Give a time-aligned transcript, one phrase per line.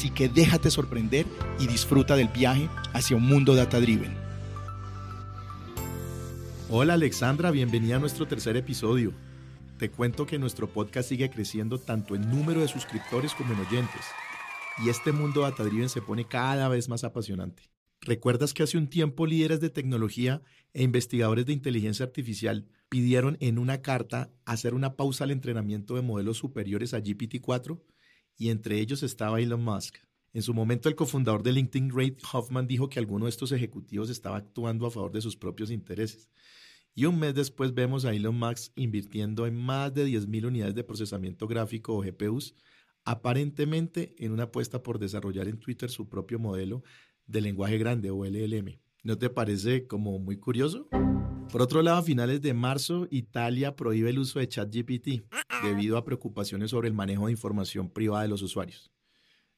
[0.00, 1.26] Así que déjate sorprender
[1.58, 4.14] y disfruta del viaje hacia un mundo data driven.
[6.70, 9.12] Hola Alexandra, bienvenida a nuestro tercer episodio.
[9.76, 14.00] Te cuento que nuestro podcast sigue creciendo tanto en número de suscriptores como en oyentes.
[14.82, 17.64] Y este mundo data driven se pone cada vez más apasionante.
[18.00, 20.40] ¿Recuerdas que hace un tiempo líderes de tecnología
[20.72, 26.00] e investigadores de inteligencia artificial pidieron en una carta hacer una pausa al entrenamiento de
[26.00, 27.82] modelos superiores a GPT-4?
[28.40, 29.98] Y entre ellos estaba Elon Musk.
[30.32, 34.08] En su momento, el cofundador de LinkedIn, Reid Hoffman, dijo que alguno de estos ejecutivos
[34.08, 36.30] estaba actuando a favor de sus propios intereses.
[36.94, 40.84] Y un mes después vemos a Elon Musk invirtiendo en más de 10.000 unidades de
[40.84, 42.54] procesamiento gráfico o GPUs,
[43.04, 46.82] aparentemente en una apuesta por desarrollar en Twitter su propio modelo
[47.26, 48.80] de lenguaje grande o LLM.
[49.02, 50.86] ¿No te parece como muy curioso?
[51.50, 55.24] Por otro lado, a finales de marzo, Italia prohíbe el uso de ChatGPT
[55.62, 58.92] debido a preocupaciones sobre el manejo de información privada de los usuarios.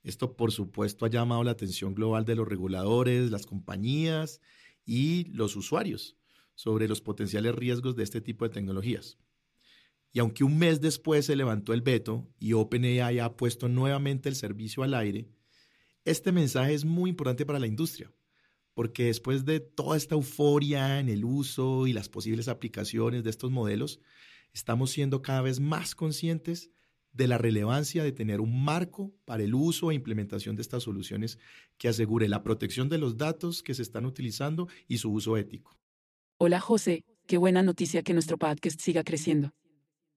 [0.04, 4.40] Esto, por supuesto, ha llamado la atención global de los reguladores, las compañías
[4.84, 6.16] y los usuarios
[6.54, 9.18] sobre los potenciales riesgos de este tipo de tecnologías.
[10.12, 14.36] Y aunque un mes después se levantó el veto y OpenAI ha puesto nuevamente el
[14.36, 15.28] servicio al aire,
[16.04, 18.12] este mensaje es muy importante para la industria
[18.74, 23.50] porque después de toda esta euforia en el uso y las posibles aplicaciones de estos
[23.50, 24.00] modelos,
[24.52, 26.70] estamos siendo cada vez más conscientes
[27.12, 31.38] de la relevancia de tener un marco para el uso e implementación de estas soluciones
[31.76, 35.76] que asegure la protección de los datos que se están utilizando y su uso ético.
[36.38, 39.52] Hola José, qué buena noticia que nuestro podcast siga creciendo.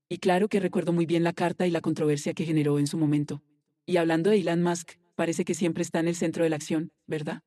[0.07, 2.97] Y claro que recuerdo muy bien la carta y la controversia que generó en su
[2.97, 3.43] momento.
[3.85, 6.91] Y hablando de Elon Musk, parece que siempre está en el centro de la acción,
[7.07, 7.41] ¿verdad?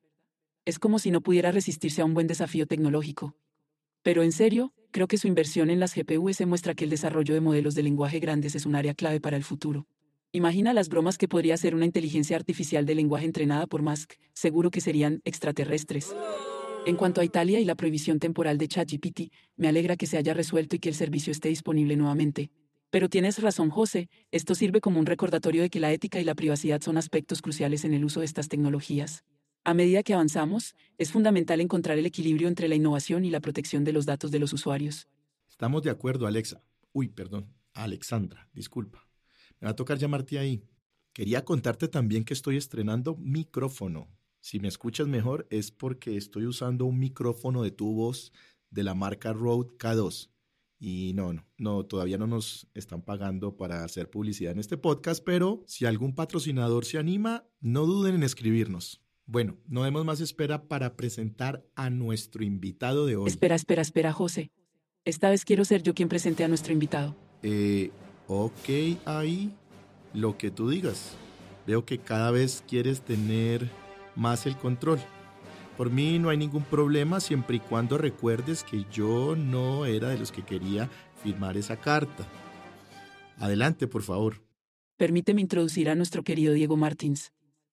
[0.65, 3.35] Es como si no pudiera resistirse a un buen desafío tecnológico.
[4.01, 7.41] Pero en serio, creo que su inversión en las GPUs muestra que el desarrollo de
[7.41, 9.87] modelos de lenguaje grandes es un área clave para el futuro.
[10.31, 14.69] Imagina las bromas que podría hacer una inteligencia artificial de lenguaje entrenada por Musk, seguro
[14.69, 16.15] que serían extraterrestres.
[16.85, 20.33] En cuanto a Italia y la prohibición temporal de ChatGPT, me alegra que se haya
[20.33, 22.51] resuelto y que el servicio esté disponible nuevamente.
[22.89, 26.35] Pero tienes razón, José, esto sirve como un recordatorio de que la ética y la
[26.35, 29.23] privacidad son aspectos cruciales en el uso de estas tecnologías.
[29.63, 33.83] A medida que avanzamos, es fundamental encontrar el equilibrio entre la innovación y la protección
[33.83, 35.07] de los datos de los usuarios.
[35.49, 36.63] Estamos de acuerdo, Alexa.
[36.93, 39.07] Uy, perdón, Alexandra, disculpa.
[39.59, 40.63] Me va a tocar llamarte ahí.
[41.13, 44.07] Quería contarte también que estoy estrenando micrófono.
[44.39, 48.31] Si me escuchas mejor es porque estoy usando un micrófono de tubos
[48.69, 50.29] de la marca Rode K2.
[50.79, 55.21] Y no, no, no, todavía no nos están pagando para hacer publicidad en este podcast,
[55.25, 59.01] pero si algún patrocinador se anima, no duden en escribirnos.
[59.31, 63.27] Bueno, no demos más espera para presentar a nuestro invitado de hoy.
[63.27, 64.49] Espera, espera, espera, José.
[65.05, 67.15] Esta vez quiero ser yo quien presente a nuestro invitado.
[67.43, 67.91] Eh,
[68.27, 69.53] ok, ahí,
[70.15, 71.15] lo que tú digas.
[71.67, 73.69] Veo que cada vez quieres tener
[74.15, 74.99] más el control.
[75.77, 80.17] Por mí no hay ningún problema siempre y cuando recuerdes que yo no era de
[80.17, 80.89] los que quería
[81.21, 82.27] firmar esa carta.
[83.37, 84.41] Adelante, por favor.
[84.97, 87.31] Permíteme introducir a nuestro querido Diego Martins.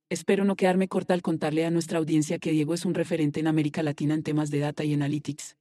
[0.08, 3.48] Espero no quedarme corta al contarle a nuestra audiencia que Diego es un referente en
[3.48, 5.56] América Latina en temas de data y analytics.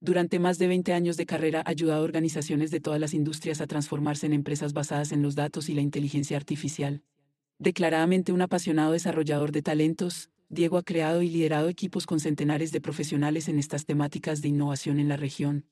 [0.00, 3.62] Durante más de 20 años de carrera ha ayudado a organizaciones de todas las industrias
[3.62, 7.02] a transformarse en empresas basadas en los datos y la inteligencia artificial.
[7.58, 12.82] Declaradamente un apasionado desarrollador de talentos, Diego ha creado y liderado equipos con centenares de
[12.82, 15.64] profesionales en estas temáticas de innovación en la región.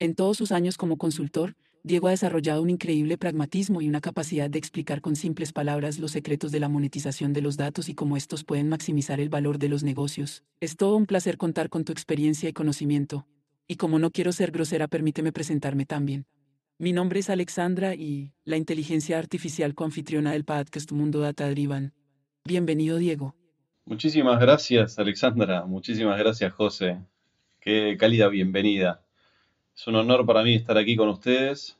[0.00, 1.54] En todos sus años como consultor,
[1.84, 6.12] Diego ha desarrollado un increíble pragmatismo y una capacidad de explicar con simples palabras los
[6.12, 9.68] secretos de la monetización de los datos y cómo estos pueden maximizar el valor de
[9.68, 10.44] los negocios.
[10.60, 13.26] Es todo un placer contar con tu experiencia y conocimiento.
[13.66, 16.26] Y como no quiero ser grosera, permíteme presentarme también.
[16.78, 21.94] Mi nombre es Alexandra y la inteligencia artificial coanfitriona del podcast Mundo Data Driven.
[22.44, 23.34] Bienvenido, Diego.
[23.86, 25.66] Muchísimas gracias, Alexandra.
[25.66, 27.00] Muchísimas gracias, José.
[27.58, 29.04] Qué cálida bienvenida.
[29.74, 31.78] Es un honor para mí estar aquí con ustedes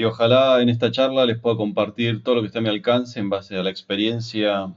[0.00, 3.20] y ojalá en esta charla les pueda compartir todo lo que esté a mi alcance
[3.20, 4.74] en base a la experiencia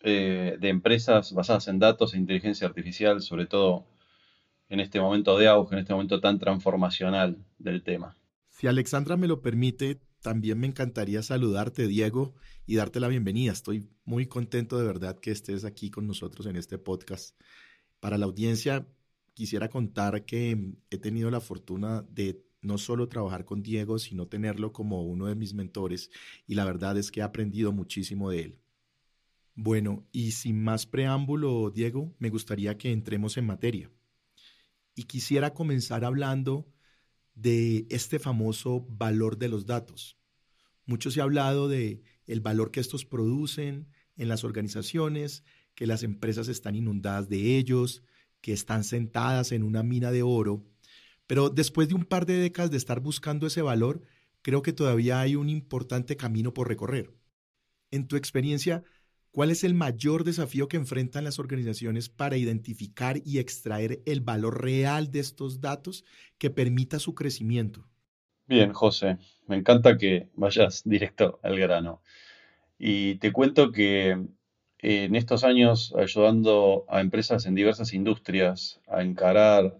[0.00, 3.84] eh, de empresas basadas en datos e inteligencia artificial, sobre todo
[4.70, 8.16] en este momento de auge, en este momento tan transformacional del tema.
[8.48, 12.34] Si Alexandra me lo permite, también me encantaría saludarte, Diego,
[12.64, 13.52] y darte la bienvenida.
[13.52, 17.38] Estoy muy contento de verdad que estés aquí con nosotros en este podcast.
[18.00, 18.86] Para la audiencia,
[19.34, 20.56] quisiera contar que
[20.88, 25.34] he tenido la fortuna de no solo trabajar con Diego, sino tenerlo como uno de
[25.34, 26.10] mis mentores
[26.46, 28.58] y la verdad es que he aprendido muchísimo de él.
[29.54, 33.90] Bueno, y sin más preámbulo, Diego, me gustaría que entremos en materia.
[34.94, 36.68] Y quisiera comenzar hablando
[37.34, 40.16] de este famoso valor de los datos.
[40.86, 45.44] Mucho se ha hablado de el valor que estos producen en las organizaciones,
[45.74, 48.02] que las empresas están inundadas de ellos,
[48.40, 50.64] que están sentadas en una mina de oro.
[51.28, 54.00] Pero después de un par de décadas de estar buscando ese valor,
[54.42, 57.12] creo que todavía hay un importante camino por recorrer.
[57.90, 58.82] En tu experiencia,
[59.30, 64.62] ¿cuál es el mayor desafío que enfrentan las organizaciones para identificar y extraer el valor
[64.64, 66.04] real de estos datos
[66.38, 67.86] que permita su crecimiento?
[68.46, 72.00] Bien, José, me encanta que vayas directo al grano.
[72.78, 74.16] Y te cuento que
[74.78, 79.76] en estos años ayudando a empresas en diversas industrias a encarar,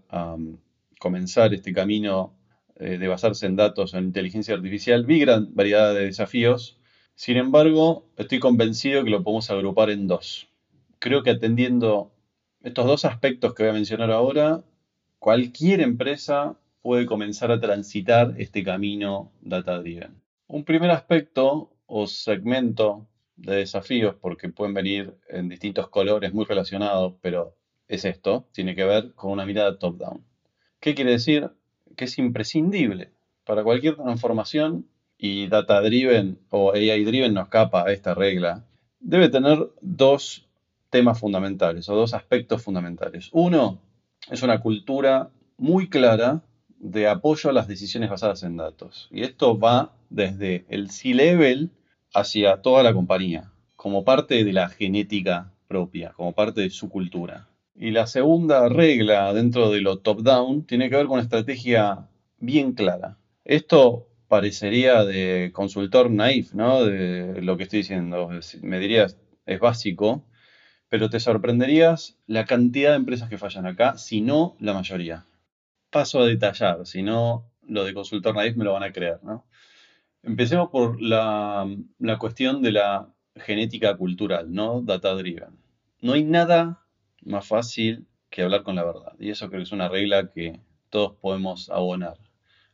[0.99, 2.37] comenzar este camino
[2.75, 6.79] eh, de basarse en datos en inteligencia artificial, vi gran variedad de desafíos.
[7.15, 10.49] Sin embargo, estoy convencido que lo podemos agrupar en dos.
[10.99, 12.13] Creo que atendiendo
[12.61, 14.63] estos dos aspectos que voy a mencionar ahora,
[15.17, 20.21] cualquier empresa puede comenzar a transitar este camino data driven.
[20.47, 27.15] Un primer aspecto o segmento de desafíos, porque pueden venir en distintos colores muy relacionados,
[27.21, 27.55] pero
[27.87, 30.28] es esto, tiene que ver con una mirada top-down.
[30.79, 31.49] ¿Qué quiere decir?
[31.95, 33.11] Que es imprescindible
[33.43, 34.85] para cualquier transformación
[35.17, 38.63] y data-driven o AI-driven no escapa a esta regla.
[39.01, 40.47] Debe tener dos
[40.89, 43.29] temas fundamentales o dos aspectos fundamentales.
[43.33, 43.81] Uno
[44.31, 46.43] es una cultura muy clara
[46.77, 49.09] de apoyo a las decisiones basadas en datos.
[49.11, 51.71] Y esto va desde el C-Level
[52.13, 57.48] hacia toda la compañía, como parte de la genética propia, como parte de su cultura.
[57.81, 62.73] Y la segunda regla dentro de lo top-down tiene que ver con una estrategia bien
[62.73, 63.17] clara.
[63.45, 66.83] Esto parecería de consultor naif, ¿no?
[66.83, 68.31] De lo que estoy diciendo.
[68.61, 70.25] Me dirías, es básico,
[70.89, 75.25] pero te sorprenderías la cantidad de empresas que fallan acá, si no la mayoría.
[75.89, 79.45] Paso a detallar, si no lo de consultor naif me lo van a creer, ¿no?
[80.21, 81.65] Empecemos por la,
[82.19, 84.81] cuestión de la genética cultural, ¿no?
[84.81, 85.57] Data driven.
[86.01, 86.85] No hay nada
[87.25, 89.13] más fácil que hablar con la verdad.
[89.19, 92.17] Y eso creo que es una regla que todos podemos abonar.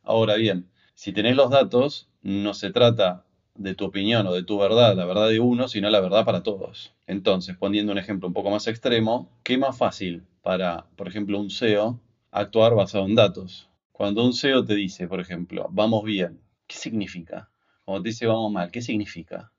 [0.02, 4.58] Ahora bien, si tenés los datos, no se trata de tu opinión o de tu
[4.58, 6.94] verdad, la verdad de uno, sino la verdad para todos.
[7.06, 11.50] Entonces, poniendo un ejemplo un poco más extremo, ¿qué más fácil para, por ejemplo, un
[11.50, 12.00] SEO
[12.30, 13.68] actuar basado en datos?
[13.92, 17.48] Cuando un SEO te dice, por ejemplo, vamos bien, ¿Qué significa?
[17.84, 19.52] Cuando te dice vamos mal, ¿qué significa?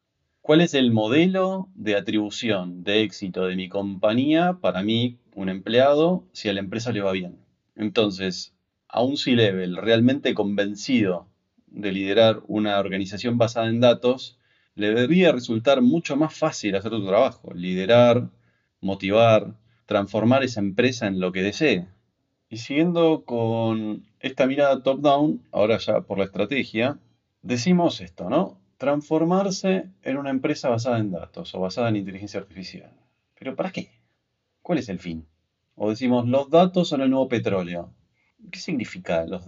[0.47, 6.23] ¿Cuál es el modelo de atribución de éxito de mi compañía para mí, un empleado,
[6.31, 7.37] si a la empresa le va bien?
[7.75, 8.55] Entonces,
[8.87, 11.27] a un C-Level realmente convencido
[11.65, 14.39] de liderar una organización basada en datos,
[14.73, 18.29] le debería resultar mucho más fácil hacer tu trabajo, liderar,
[18.79, 21.89] motivar, transformar esa empresa en lo que desee.
[22.47, 26.99] Y siguiendo con esta mirada top-down, ahora ya por la estrategia,
[27.41, 28.61] decimos esto, ¿no?
[28.77, 32.91] Transformarse en una empresa basada en datos o basada en inteligencia artificial.
[33.37, 33.89] ¿Pero para qué?
[34.61, 35.27] ¿Cuál es el fin?
[35.75, 37.93] O decimos, los datos son el nuevo petróleo.
[38.51, 39.43] ¿Qué significa los,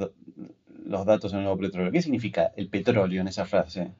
[0.86, 1.92] los datos son el nuevo petróleo?
[1.92, 3.92] ¿Qué significa el petróleo en esa frase?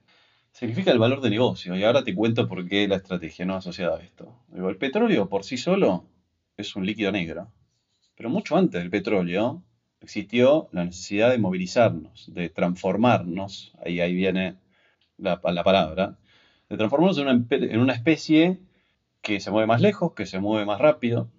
[0.52, 1.76] Significa el valor de negocio.
[1.76, 4.34] Y ahora te cuento por qué la estrategia no asociada a esto.
[4.54, 6.06] el petróleo por sí solo
[6.58, 7.52] es un líquido negro.
[8.16, 9.64] Pero mucho antes del petróleo
[10.02, 14.56] existió la necesidad de movilizarnos, de transformarnos, ahí, ahí viene
[15.20, 16.18] la, palabra,
[16.70, 18.60] de transformarnos en una, en una especie
[19.22, 21.30] que se mueve más lejos, que se mueve más rápido.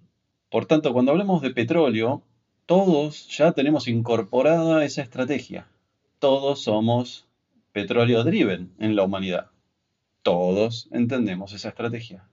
[0.49, 2.23] Por tanto, cuando hablamos de petróleo,
[2.65, 5.67] todos ya tenemos incorporada esa estrategia.
[6.19, 7.25] Todos somos
[7.71, 9.47] petróleo driven en la humanidad.
[10.23, 12.23] Todos entendemos esa estrategia.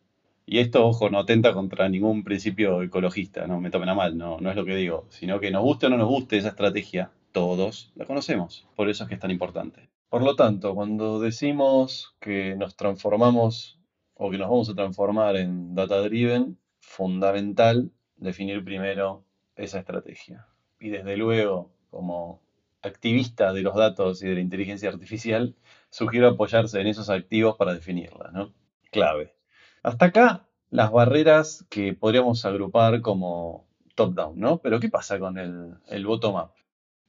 [0.51, 4.41] Y esto, ojo, no atenta contra ningún principio ecologista, no me tomen a mal, no,
[4.41, 7.11] no es lo que digo, sino que nos guste o no nos guste esa estrategia,
[7.33, 9.91] todos la conocemos, por eso es que es tan importante.
[10.09, 13.79] Por lo tanto, cuando decimos que nos transformamos
[14.15, 19.25] o que nos vamos a transformar en data driven, fundamental definir primero
[19.57, 20.47] esa estrategia.
[20.81, 22.41] Y desde luego, como
[22.83, 25.57] activista de los datos y de la inteligencia artificial,
[25.91, 28.55] sugiero apoyarse en esos activos para definirla, ¿no?
[28.91, 29.35] Clave.
[29.83, 34.59] Hasta acá las barreras que podríamos agrupar como top-down, ¿no?
[34.59, 36.53] Pero ¿qué pasa con el, bottom-up?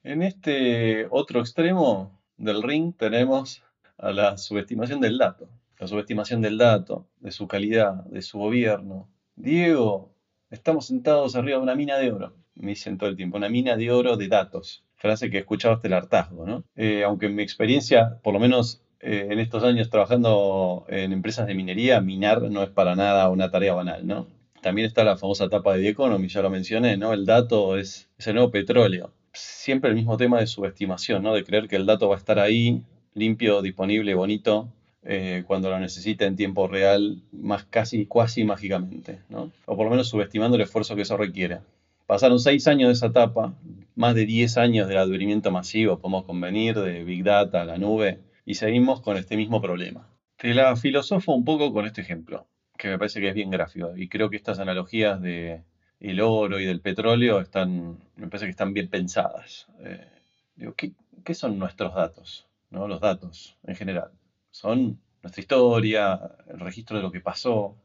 [0.03, 3.61] En este otro extremo del ring tenemos
[3.97, 5.49] a la subestimación del dato.
[5.77, 9.09] La subestimación del dato, de su calidad, de su gobierno.
[9.35, 10.13] Diego,
[10.49, 13.77] estamos sentados arriba de una mina de oro, me dicen todo el tiempo, una mina
[13.77, 14.83] de oro de datos.
[14.95, 16.65] Frase que he escuchado hasta el hartazgo, ¿no?
[16.75, 21.47] Eh, aunque en mi experiencia, por lo menos eh, en estos años trabajando en empresas
[21.47, 24.27] de minería, minar no es para nada una tarea banal, ¿no?
[24.61, 27.13] También está la famosa etapa de The Economy, ya lo mencioné, ¿no?
[27.13, 29.13] El dato es, es el nuevo petróleo.
[29.33, 31.33] Siempre el mismo tema de subestimación, ¿no?
[31.33, 32.83] De creer que el dato va a estar ahí,
[33.13, 34.69] limpio, disponible, bonito,
[35.03, 38.07] eh, cuando lo necesita en tiempo real, más casi,
[38.43, 39.51] mágicamente, ¿no?
[39.65, 41.59] O por lo menos subestimando el esfuerzo que eso requiere.
[42.05, 43.53] Pasaron seis años de esa etapa,
[43.95, 48.55] más de diez años del advenimiento masivo, podemos convenir, de Big Data, la nube, y
[48.55, 50.09] seguimos con este mismo problema.
[50.37, 53.95] Te la filosofo un poco con este ejemplo, que me parece que es bien gráfico,
[53.95, 55.61] y creo que estas analogías de
[55.99, 59.67] el oro y del petróleo están, me parece que están bien pensadas.
[59.79, 60.07] Eh,
[60.55, 62.47] digo, ¿qué, ¿qué, son nuestros datos?
[62.69, 62.87] ¿no?
[62.87, 64.11] Los datos en general.
[64.51, 67.75] Son nuestra historia, el registro de lo que pasó,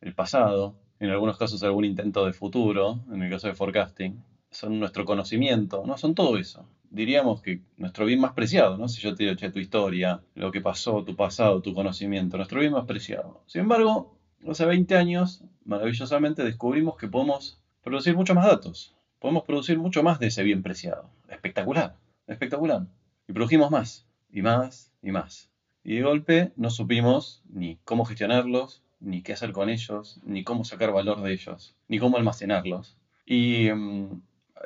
[0.00, 4.80] el pasado, en algunos casos algún intento de futuro, en el caso de forecasting, son
[4.80, 5.98] nuestro conocimiento, ¿no?
[5.98, 6.66] Son todo eso.
[6.90, 8.88] Diríamos que nuestro bien más preciado, ¿no?
[8.88, 12.60] Si yo te digo, che, tu historia, lo que pasó, tu pasado, tu conocimiento, nuestro
[12.60, 13.42] bien más preciado.
[13.46, 18.94] Sin embargo, hace 20 años, maravillosamente descubrimos que podemos producir muchos más datos.
[19.18, 21.10] Podemos producir mucho más de ese bien preciado.
[21.28, 22.86] Espectacular, espectacular.
[23.26, 25.50] Y produjimos más, y más, y más.
[25.82, 30.64] Y de golpe no supimos ni cómo gestionarlos, ni qué hacer con ellos, ni cómo
[30.64, 32.96] sacar valor de ellos, ni cómo almacenarlos.
[33.26, 34.22] Y mm,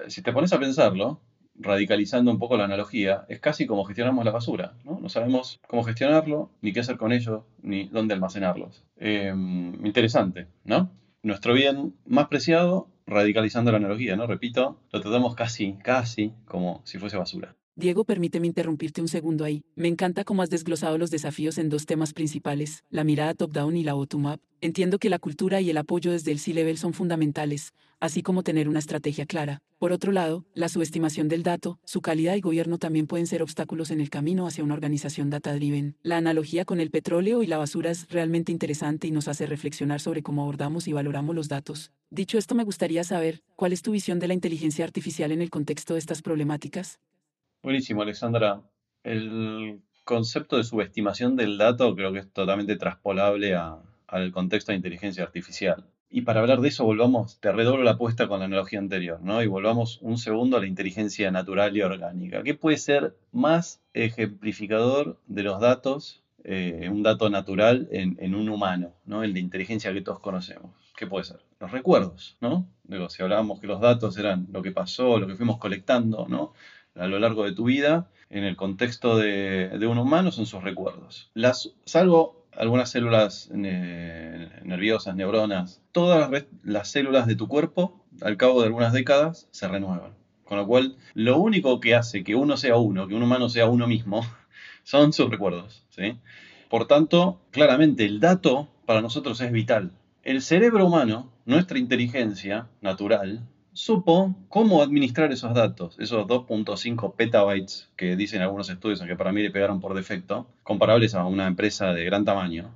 [0.08, 1.20] si te pones a pensarlo,
[1.62, 4.98] radicalizando un poco la analogía, es casi como gestionamos la basura, ¿no?
[5.00, 8.84] No sabemos cómo gestionarlo, ni qué hacer con ellos, ni dónde almacenarlos.
[8.98, 10.90] Em, interesante, ¿no?
[11.22, 14.26] Nuestro bien más preciado, radicalizando la analogía, ¿no?
[14.26, 17.54] Repito, lo tratamos casi, casi como si fuese basura.
[17.74, 19.64] Diego, permíteme interrumpirte un segundo ahí.
[19.76, 23.82] Me encanta cómo has desglosado los desafíos en dos temas principales, la mirada top-down y
[23.82, 24.42] la bottom-up.
[24.60, 28.68] Entiendo que la cultura y el apoyo desde el C-Level son fundamentales, así como tener
[28.68, 29.62] una estrategia clara.
[29.78, 33.90] Por otro lado, la subestimación del dato, su calidad y gobierno también pueden ser obstáculos
[33.90, 35.96] en el camino hacia una organización data-driven.
[36.02, 40.00] La analogía con el petróleo y la basura es realmente interesante y nos hace reflexionar
[40.00, 41.90] sobre cómo abordamos y valoramos los datos.
[42.10, 45.48] Dicho esto, me gustaría saber, ¿cuál es tu visión de la inteligencia artificial en el
[45.48, 47.00] contexto de estas problemáticas?
[47.62, 48.60] Buenísimo, Alexandra.
[49.04, 55.22] El concepto de subestimación del dato creo que es totalmente traspolable al contexto de inteligencia
[55.22, 55.86] artificial.
[56.10, 59.42] Y para hablar de eso, volvamos, te redoblo la apuesta con la analogía anterior, ¿no?
[59.44, 62.42] Y volvamos un segundo a la inteligencia natural y orgánica.
[62.42, 68.92] ¿Qué puede ser más ejemplificador de los datos, eh, un dato natural en, un humano,
[69.06, 69.22] ¿no?
[69.22, 70.72] El de inteligencia que todos conocemos.
[70.96, 71.38] ¿Qué puede ser?
[71.60, 72.66] Los recuerdos, ¿no?
[72.82, 76.52] Digo, si hablábamos que los datos eran lo que pasó, lo que fuimos colectando, ¿no?
[76.94, 81.30] A lo largo de tu vida, en el contexto de, un humano, son sus recuerdos.
[81.34, 88.60] Las, salvo algunas células eh, nerviosas, neuronas, todas las células de tu cuerpo, al cabo
[88.60, 90.12] de algunas décadas, se renuevan.
[90.44, 93.66] Con lo cual, lo único que hace que uno sea uno, que un humano sea
[93.66, 94.26] uno mismo,
[94.82, 95.84] son sus recuerdos.
[95.90, 96.18] ¿sí?
[96.68, 99.92] Por tanto, claramente el dato para nosotros es vital.
[100.22, 108.16] El cerebro humano, nuestra inteligencia natural, supo cómo administrar esos datos, esos 2.5 petabytes que
[108.16, 112.04] dicen algunos estudios, aunque para mí le pegaron por defecto, comparables a una empresa de
[112.04, 112.70] gran tamaño.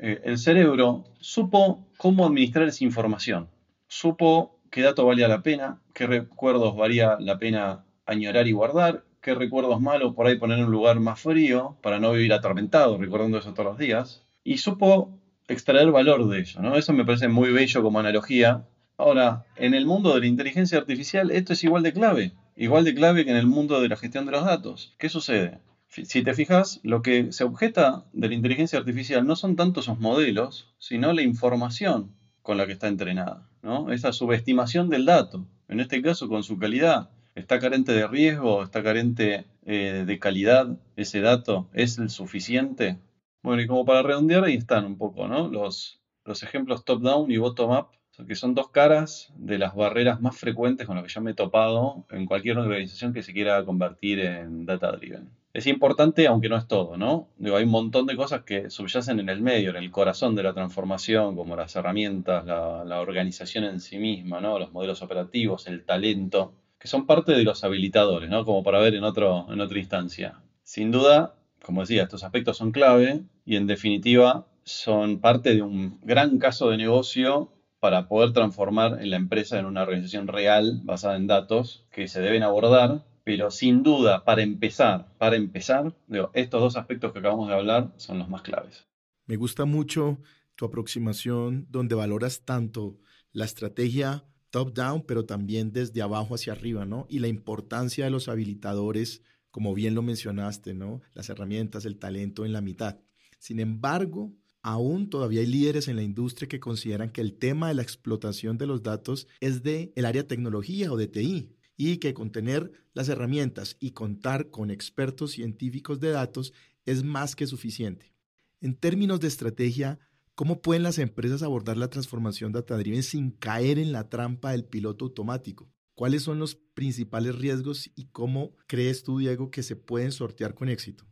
[0.00, 3.48] Eh, el cerebro supo cómo administrar esa información,
[3.86, 9.34] supo qué dato valía la pena, qué recuerdos valía la pena añorar y guardar, qué
[9.34, 13.38] recuerdos malos por ahí poner en un lugar más frío para no vivir atormentado recordando
[13.38, 16.60] eso todos los días, y supo extraer valor de ello.
[16.60, 16.76] ¿no?
[16.76, 18.64] Eso me parece muy bello como analogía
[18.96, 22.94] Ahora, en el mundo de la inteligencia artificial esto es igual de clave, igual de
[22.94, 24.94] clave que en el mundo de la gestión de los datos.
[24.98, 25.60] ¿Qué sucede?
[25.88, 29.98] Si te fijas, lo que se objeta de la inteligencia artificial no son tanto sus
[29.98, 33.92] modelos, sino la información con la que está entrenada, ¿no?
[33.92, 37.10] Esa subestimación del dato, en este caso con su calidad.
[37.34, 38.62] ¿Está carente de riesgo?
[38.62, 41.68] ¿Está carente eh, de calidad ese dato?
[41.72, 42.98] ¿Es el suficiente?
[43.42, 45.48] Bueno, y como para redondear, ahí están un poco, ¿no?
[45.48, 47.88] Los, los ejemplos top-down y bottom-up
[48.26, 51.34] que son dos caras de las barreras más frecuentes con las que yo me he
[51.34, 55.30] topado en cualquier organización que se quiera convertir en data driven.
[55.54, 57.28] Es importante, aunque no es todo, ¿no?
[57.36, 60.42] Digo, hay un montón de cosas que subyacen en el medio, en el corazón de
[60.42, 64.58] la transformación, como las herramientas, la, organización en sí misma, ¿no?
[64.58, 68.46] Los modelos operativos, el talento, que son parte de los habilitadores, ¿no?
[68.46, 70.40] Como para ver en, otro, en otra instancia.
[70.62, 75.98] Sin duda, como decía, estos aspectos son clave y en definitiva son parte de un
[76.02, 77.52] gran caso de negocio
[77.82, 82.20] para poder transformar en la empresa en una organización real basada en datos que se
[82.20, 85.94] deben abordar pero sin duda, para empezar, para empezar,
[86.32, 88.86] estos dos aspectos que acabamos de hablar son los más claves.
[89.26, 90.18] Me gusta mucho
[90.56, 92.98] tu aproximación donde valoras tanto
[93.32, 97.06] la estrategia top-down, pero también desde abajo hacia arriba, ¿no?
[97.08, 101.00] Y la importancia de los habilitadores, como bien lo mencionaste, ¿no?
[101.14, 102.98] Las herramientas, el talento en la mitad.
[103.38, 107.74] Sin embargo, aún todavía hay líderes en la industria que consideran que el tema de
[107.74, 112.14] la explotación de los datos es de el área tecnología o de TI y que
[112.14, 116.52] con tener las herramientas y contar con expertos científicos de datos
[116.86, 118.14] es más que suficiente.
[118.60, 119.98] En términos de estrategia,
[120.34, 125.06] ¿cómo pueden las empresas abordar la transformación data-driven sin caer en la trampa del piloto
[125.06, 125.68] automático?
[125.94, 130.68] ¿Cuáles son los principales riesgos y cómo crees tú, Diego, que se pueden sortear con
[130.68, 131.04] éxito?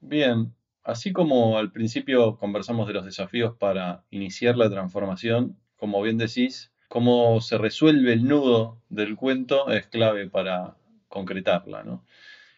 [0.00, 0.54] Bien,
[0.88, 6.72] así como al principio conversamos de los desafíos para iniciar la transformación, como bien decís,
[6.88, 10.76] cómo se resuelve el nudo del cuento es clave para
[11.08, 11.84] concretarla.
[11.84, 12.06] ¿no?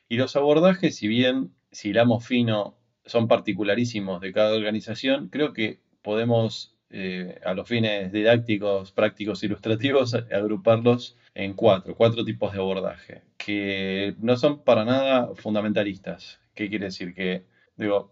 [0.09, 5.81] Y los abordajes, si bien si hilamos fino son particularísimos de cada organización, creo que
[6.01, 13.23] podemos, eh, a los fines didácticos, prácticos, ilustrativos, agruparlos en cuatro, cuatro tipos de abordaje,
[13.37, 16.39] que no son para nada fundamentalistas.
[16.55, 17.13] ¿Qué quiere decir?
[17.13, 17.45] Que,
[17.81, 18.11] digo,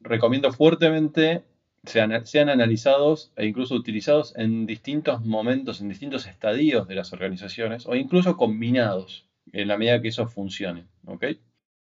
[0.00, 1.44] recomiendo fuertemente
[1.84, 7.86] sean, sean analizados e incluso utilizados en distintos momentos, en distintos estadios de las organizaciones,
[7.86, 10.86] o incluso combinados, en la medida que eso funcione.
[11.06, 11.24] ¿ok?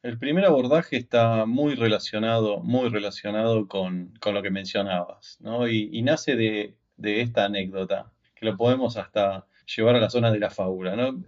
[0.03, 5.69] El primer abordaje está muy relacionado, muy relacionado con, lo que mencionabas, ¿no?
[5.69, 10.51] y, nace de, esta anécdota, que lo podemos hasta llevar a la zona de la
[10.51, 10.95] fábula.
[10.95, 11.25] ¿no?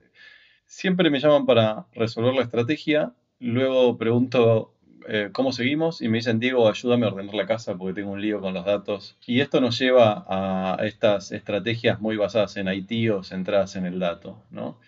[0.66, 4.74] Siempre me llaman para resolver la estrategia, luego pregunto
[5.06, 8.20] eh, cómo seguimos y me dicen, Diego, ayúdame a ordenar la casa porque tengo un
[8.20, 9.16] lío con los datos.
[9.26, 13.98] Y esto nos lleva a estas estrategias muy basadas en IT o centradas en el
[13.98, 14.42] dato.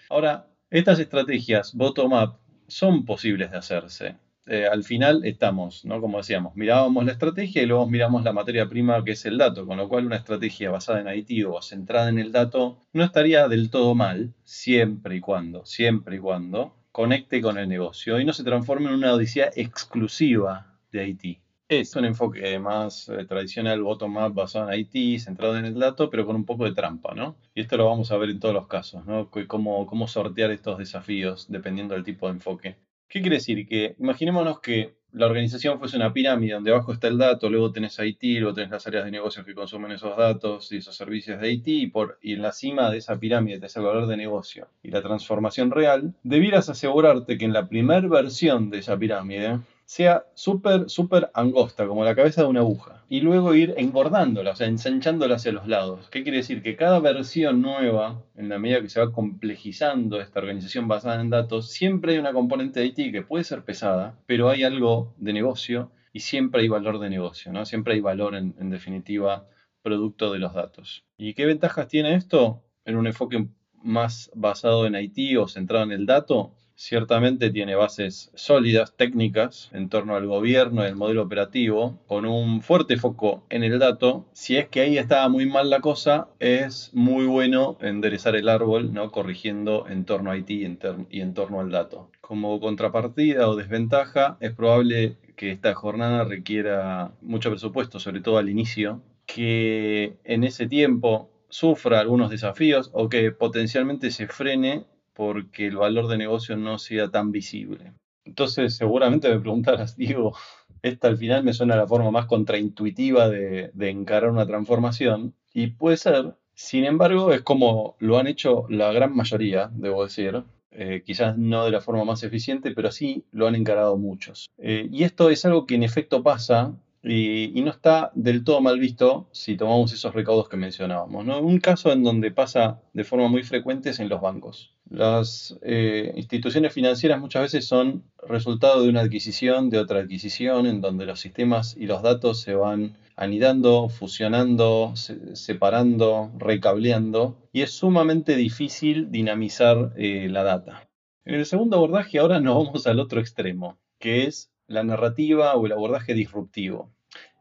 [0.08, 4.16] Ahora, estas estrategias bottom-up son posibles de hacerse.
[4.46, 6.00] Eh, al final estamos, ¿no?
[6.00, 9.66] Como decíamos, mirábamos la estrategia y luego miramos la materia prima que es el dato,
[9.66, 13.46] con lo cual una estrategia basada en IT o centrada en el dato no estaría
[13.48, 18.32] del todo mal, siempre y cuando, siempre y cuando conecte con el negocio y no
[18.32, 21.38] se transforme en una odisea exclusiva de IT.
[21.68, 26.26] Es un enfoque más eh, tradicional, bottom-up, basado en IT, centrado en el dato, pero
[26.26, 27.36] con un poco de trampa, ¿no?
[27.54, 29.30] Y esto lo vamos a ver en todos los casos, ¿no?
[29.46, 32.76] Cómo, cómo sortear estos desafíos dependiendo del tipo de enfoque.
[33.08, 33.68] ¿Qué quiere decir?
[33.68, 37.98] Que imaginémonos que la organización fuese una pirámide donde abajo está el dato, luego tenés
[37.98, 41.52] IT, luego tenés las áreas de negocios que consumen esos datos y esos servicios de
[41.52, 44.68] IT, y, por, y en la cima de esa pirámide tenés el valor de negocio
[44.82, 49.58] y la transformación real, debieras asegurarte que en la primera versión de esa pirámide
[49.90, 54.54] sea súper, súper angosta, como la cabeza de una aguja, y luego ir engordándola, o
[54.54, 56.08] sea, ensanchándola hacia los lados.
[56.10, 56.62] ¿Qué quiere decir?
[56.62, 61.28] Que cada versión nueva, en la medida que se va complejizando esta organización basada en
[61.28, 65.32] datos, siempre hay una componente de IT que puede ser pesada, pero hay algo de
[65.32, 67.64] negocio y siempre hay valor de negocio, ¿no?
[67.66, 69.48] Siempre hay valor, en, en definitiva,
[69.82, 71.04] producto de los datos.
[71.18, 73.48] ¿Y qué ventajas tiene esto en un enfoque
[73.82, 76.54] más basado en IT o centrado en el dato?
[76.80, 82.62] Ciertamente tiene bases sólidas, técnicas, en torno al gobierno y el modelo operativo, con un
[82.62, 84.24] fuerte foco en el dato.
[84.32, 88.94] Si es que ahí estaba muy mal la cosa, es muy bueno enderezar el árbol,
[88.94, 89.12] ¿no?
[89.12, 92.10] corrigiendo en torno a IT y en, torno al dato.
[92.22, 98.48] Como contrapartida o desventaja, es probable que esta jornada requiera mucho presupuesto, sobre todo al
[98.48, 105.76] inicio, que en ese tiempo sufra algunos desafíos o que potencialmente se frene porque el
[105.76, 107.92] valor de negocio no sea tan visible.
[108.24, 110.36] Entonces, seguramente me preguntarás, digo,
[110.82, 115.96] esta al final me suena la forma más contraintuitiva de, encarar una transformación, y puede
[115.96, 121.36] ser, sin embargo, es como lo han hecho la gran mayoría, debo decir, eh, quizás
[121.36, 124.48] no de la forma más eficiente, pero sí lo han encarado muchos.
[124.58, 128.78] Eh, y esto es algo que en efecto pasa y, no está del todo mal
[128.78, 131.26] visto si tomamos esos recaudos que mencionábamos.
[131.40, 134.74] Un caso en donde pasa de forma muy frecuente es en los bancos.
[134.90, 140.80] Las eh, instituciones financieras muchas veces son resultado de una adquisición, de otra adquisición, en
[140.80, 148.34] donde los sistemas y los datos se van anidando, fusionando, separando, recableando, y es sumamente
[148.34, 150.88] difícil dinamizar eh, la data.
[151.24, 155.66] En el segundo abordaje ahora nos vamos al otro extremo, que es la narrativa o
[155.66, 156.90] el abordaje disruptivo.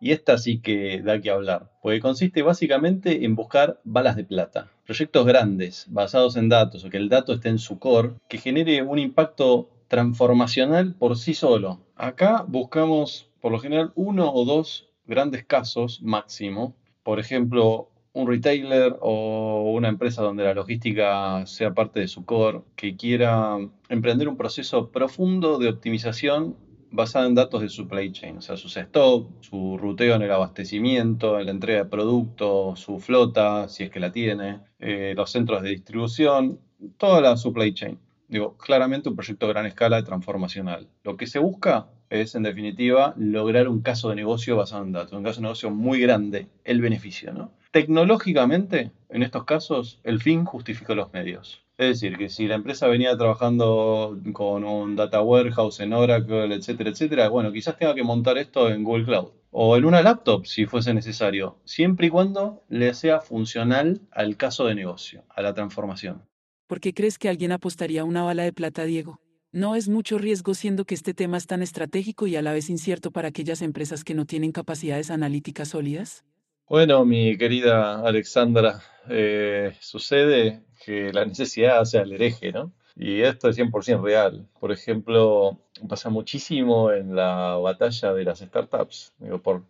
[0.02, 4.72] Y esta sí que da que hablar, porque consiste básicamente en buscar balas de plata,
[4.86, 8.82] proyectos grandes, basados en datos, o que el dato esté en su core, que genere
[8.82, 11.80] un impacto transformacional por sí solo.
[11.96, 18.98] Acá buscamos por lo general uno o dos grandes casos máximo, por ejemplo, un retailer
[19.02, 24.36] o una empresa donde la logística sea parte de su core que quiera emprender un
[24.36, 26.56] proceso profundo de optimización
[26.92, 31.40] basada en datos de supply chain, o sea, sus stock, su ruteo en el abastecimiento,
[31.40, 35.62] en la entrega de productos, su flota, si es que la tiene, eh, los centros
[35.62, 36.60] de distribución,
[36.98, 38.00] toda la supply chain.
[38.28, 40.88] Digo, claramente un proyecto a gran escala transformacional.
[41.04, 45.14] Lo que se busca es, en definitiva, lograr un caso de negocio basado en datos,
[45.14, 47.52] un caso de negocio muy grande, el beneficio, ¿no?
[47.72, 51.64] Tecnológicamente, en estos casos, el fin justifica los medios.
[51.78, 56.90] Es decir, que si la empresa venía trabajando con un data warehouse en Oracle, etcétera,
[56.90, 60.66] etcétera, bueno, quizás tenga que montar esto en Google Cloud o en una laptop si
[60.66, 66.24] fuese necesario, siempre y cuando le sea funcional al caso de negocio, a la transformación.
[66.68, 69.20] ¿Por qué crees que alguien apostaría una bala de plata, Diego?
[69.52, 72.70] No es mucho riesgo siendo que este tema es tan estratégico y a la vez
[72.70, 76.24] incierto para aquellas empresas que no tienen capacidades analíticas sólidas.
[76.68, 82.72] Bueno, mi querida Alexandra, eh, sucede que la necesidad hace al hereje, ¿no?
[82.96, 84.48] Y esto es 100% real.
[84.60, 85.58] Por ejemplo,
[85.88, 89.64] pasa muchísimo en la batalla de las startups, digo, por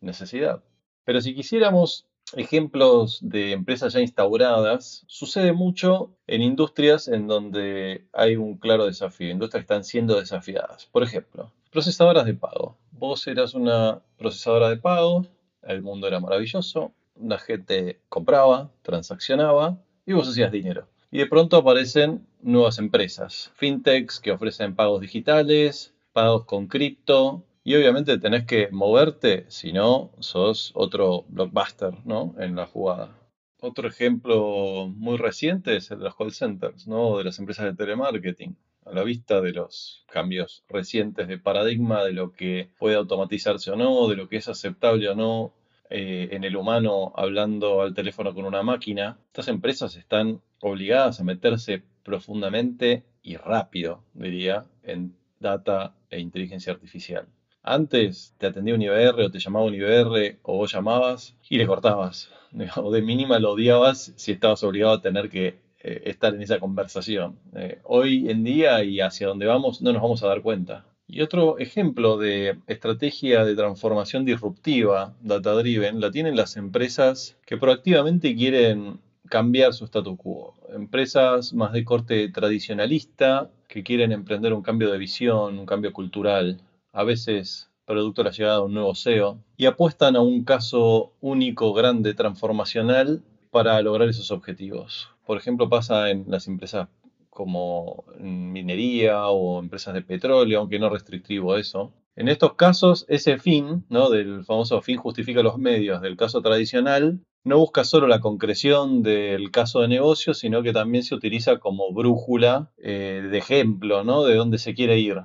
[0.00, 0.62] necesidad.
[1.04, 8.36] Pero si quisiéramos ejemplos de empresas ya instauradas, sucede mucho en industrias en donde hay
[8.36, 10.86] un claro desafío, industrias que están siendo desafiadas.
[10.86, 12.76] Por ejemplo, procesadoras de pago.
[12.92, 15.26] Vos eras una procesadora de pago,
[15.62, 20.88] el mundo era maravilloso, la gente compraba, transaccionaba y vos hacías dinero.
[21.10, 27.74] Y de pronto aparecen nuevas empresas, fintechs que ofrecen pagos digitales, pagos con cripto, y
[27.74, 32.32] obviamente tenés que moverte, si no, sos otro blockbuster ¿no?
[32.38, 33.18] en la jugada.
[33.60, 37.18] Otro ejemplo muy reciente es el de los call centers, ¿no?
[37.18, 38.56] de las empresas de telemarketing.
[38.84, 43.76] A la vista de los cambios recientes de paradigma, de lo que puede automatizarse o
[43.76, 45.52] no, de lo que es aceptable o no
[45.90, 51.24] eh, en el humano hablando al teléfono con una máquina, estas empresas están obligadas a
[51.24, 57.26] meterse profundamente y rápido, diría, en data e inteligencia artificial.
[57.68, 61.66] Antes te atendía un IBR o te llamaba un IBR o vos llamabas y le
[61.66, 62.30] cortabas.
[62.76, 66.60] O de mínima lo odiabas si estabas obligado a tener que eh, estar en esa
[66.60, 67.36] conversación.
[67.56, 70.84] Eh, hoy en día y hacia donde vamos no nos vamos a dar cuenta.
[71.08, 77.56] Y otro ejemplo de estrategia de transformación disruptiva, data driven, la tienen las empresas que
[77.56, 80.54] proactivamente quieren cambiar su statu quo.
[80.72, 86.60] Empresas más de corte tradicionalista que quieren emprender un cambio de visión, un cambio cultural
[86.96, 91.12] a veces producto de la llegada de un nuevo CEO, y apuestan a un caso
[91.20, 95.10] único, grande, transformacional para lograr esos objetivos.
[95.26, 96.88] Por ejemplo, pasa en las empresas
[97.28, 101.92] como minería o empresas de petróleo, aunque no restrictivo eso.
[102.16, 104.08] En estos casos, ese fin, ¿no?
[104.08, 109.50] del famoso fin justifica los medios del caso tradicional, no busca solo la concreción del
[109.50, 114.24] caso de negocio, sino que también se utiliza como brújula eh, de ejemplo ¿no?
[114.24, 115.22] de dónde se quiere ir.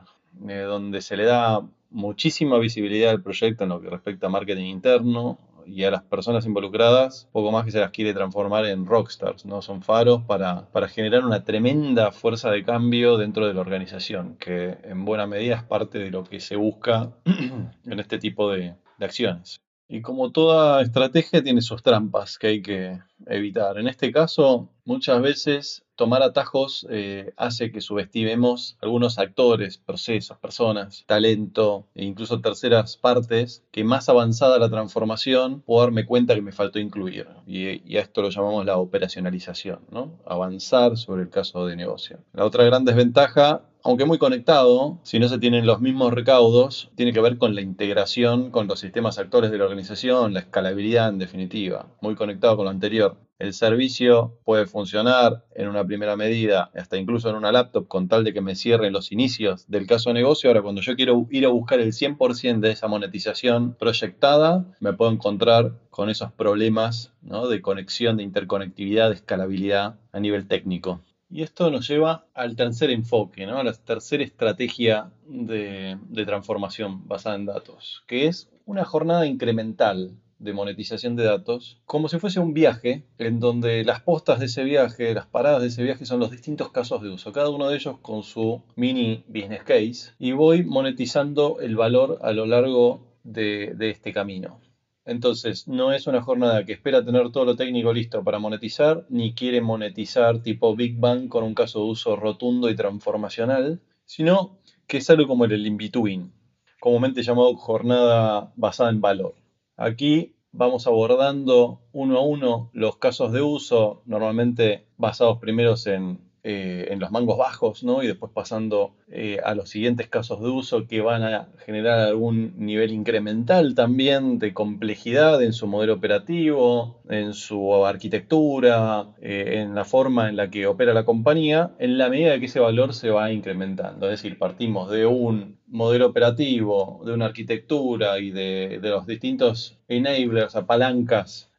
[0.47, 4.65] Eh, donde se le da muchísima visibilidad al proyecto en lo que respecta a marketing
[4.65, 9.45] interno y a las personas involucradas, poco más que se las quiere transformar en rockstars,
[9.45, 9.61] ¿no?
[9.61, 15.05] Son faros para, generar una tremenda fuerza de cambio dentro de la organización, que en
[15.05, 19.61] buena medida es parte de lo que se busca en este tipo de acciones.
[19.93, 23.77] Y como toda estrategia tiene sus trampas que hay que evitar.
[23.77, 31.03] En este caso, muchas veces tomar atajos eh, hace que subestimemos algunos actores, procesos, personas,
[31.07, 36.53] talento e incluso terceras partes que más avanzada la transformación puedo darme cuenta que me
[36.53, 37.27] faltó incluir.
[37.45, 40.21] Y, y a esto lo llamamos la operacionalización, ¿no?
[40.25, 42.19] avanzar sobre el caso de negocio.
[42.31, 47.13] La otra gran desventaja aunque muy conectado, si no se tienen los mismos recaudos, tiene
[47.13, 51.17] que ver con la integración con los sistemas actores de la organización, la escalabilidad en
[51.19, 53.17] definitiva, muy conectado con lo anterior.
[53.39, 58.23] El servicio puede funcionar en una primera medida, hasta incluso en una laptop, con tal
[58.23, 60.51] de que me cierren los inicios del caso de negocio.
[60.51, 65.09] Ahora, cuando yo quiero ir a buscar el 100% de esa monetización proyectada, me puedo
[65.09, 71.01] encontrar con esos problemas de conexión, de interconectividad, de escalabilidad a nivel técnico.
[71.33, 77.45] Y esto nos lleva al tercer enfoque, a la tercera estrategia de, transformación basada en
[77.45, 83.05] datos, que es una jornada incremental de monetización de datos, como si fuese un viaje
[83.17, 86.69] en donde las postas de ese viaje, las paradas de ese viaje son los distintos
[86.71, 91.59] casos de uso, cada uno de ellos con su mini business case, y voy monetizando
[91.61, 94.59] el valor a lo largo de este camino.
[95.05, 99.33] Entonces, no es una jornada que espera tener todo lo técnico listo para monetizar, ni
[99.33, 104.97] quiere monetizar tipo Big Bang con un caso de uso rotundo y transformacional, sino que
[104.97, 106.31] es algo como el in-between,
[106.79, 109.35] comúnmente llamado jornada basada en valor.
[109.75, 116.87] Aquí vamos abordando uno a uno los casos de uso, normalmente basados primeros en eh,
[116.89, 118.01] en los mangos bajos, ¿no?
[118.01, 122.53] Y después pasando eh, a los siguientes casos de uso que van a generar algún
[122.57, 129.85] nivel incremental también de complejidad en su modelo operativo, en su arquitectura, eh, en la
[129.85, 133.31] forma en la que opera la compañía, en la medida que ese valor se va
[133.31, 134.07] incrementando.
[134.07, 140.55] Es decir, partimos de un modelo operativo, de una arquitectura y de, los distintos enablers,
[140.55, 141.51] apalancas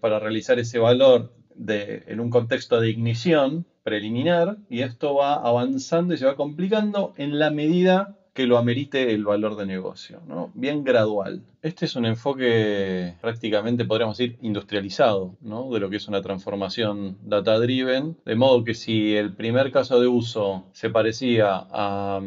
[0.00, 1.30] para realizar ese valor
[1.68, 7.38] en un contexto de ignición preliminar y esto va avanzando y se va complicando en
[7.38, 10.52] la medida que lo amerite el valor de negocio, ¿no?
[10.54, 11.42] bien gradual.
[11.62, 15.68] Este es un enfoque prácticamente, podríamos decir, industrializado ¿no?
[15.70, 20.06] de lo que es una transformación data-driven, de modo que si el primer caso de
[20.06, 22.20] uso se parecía a,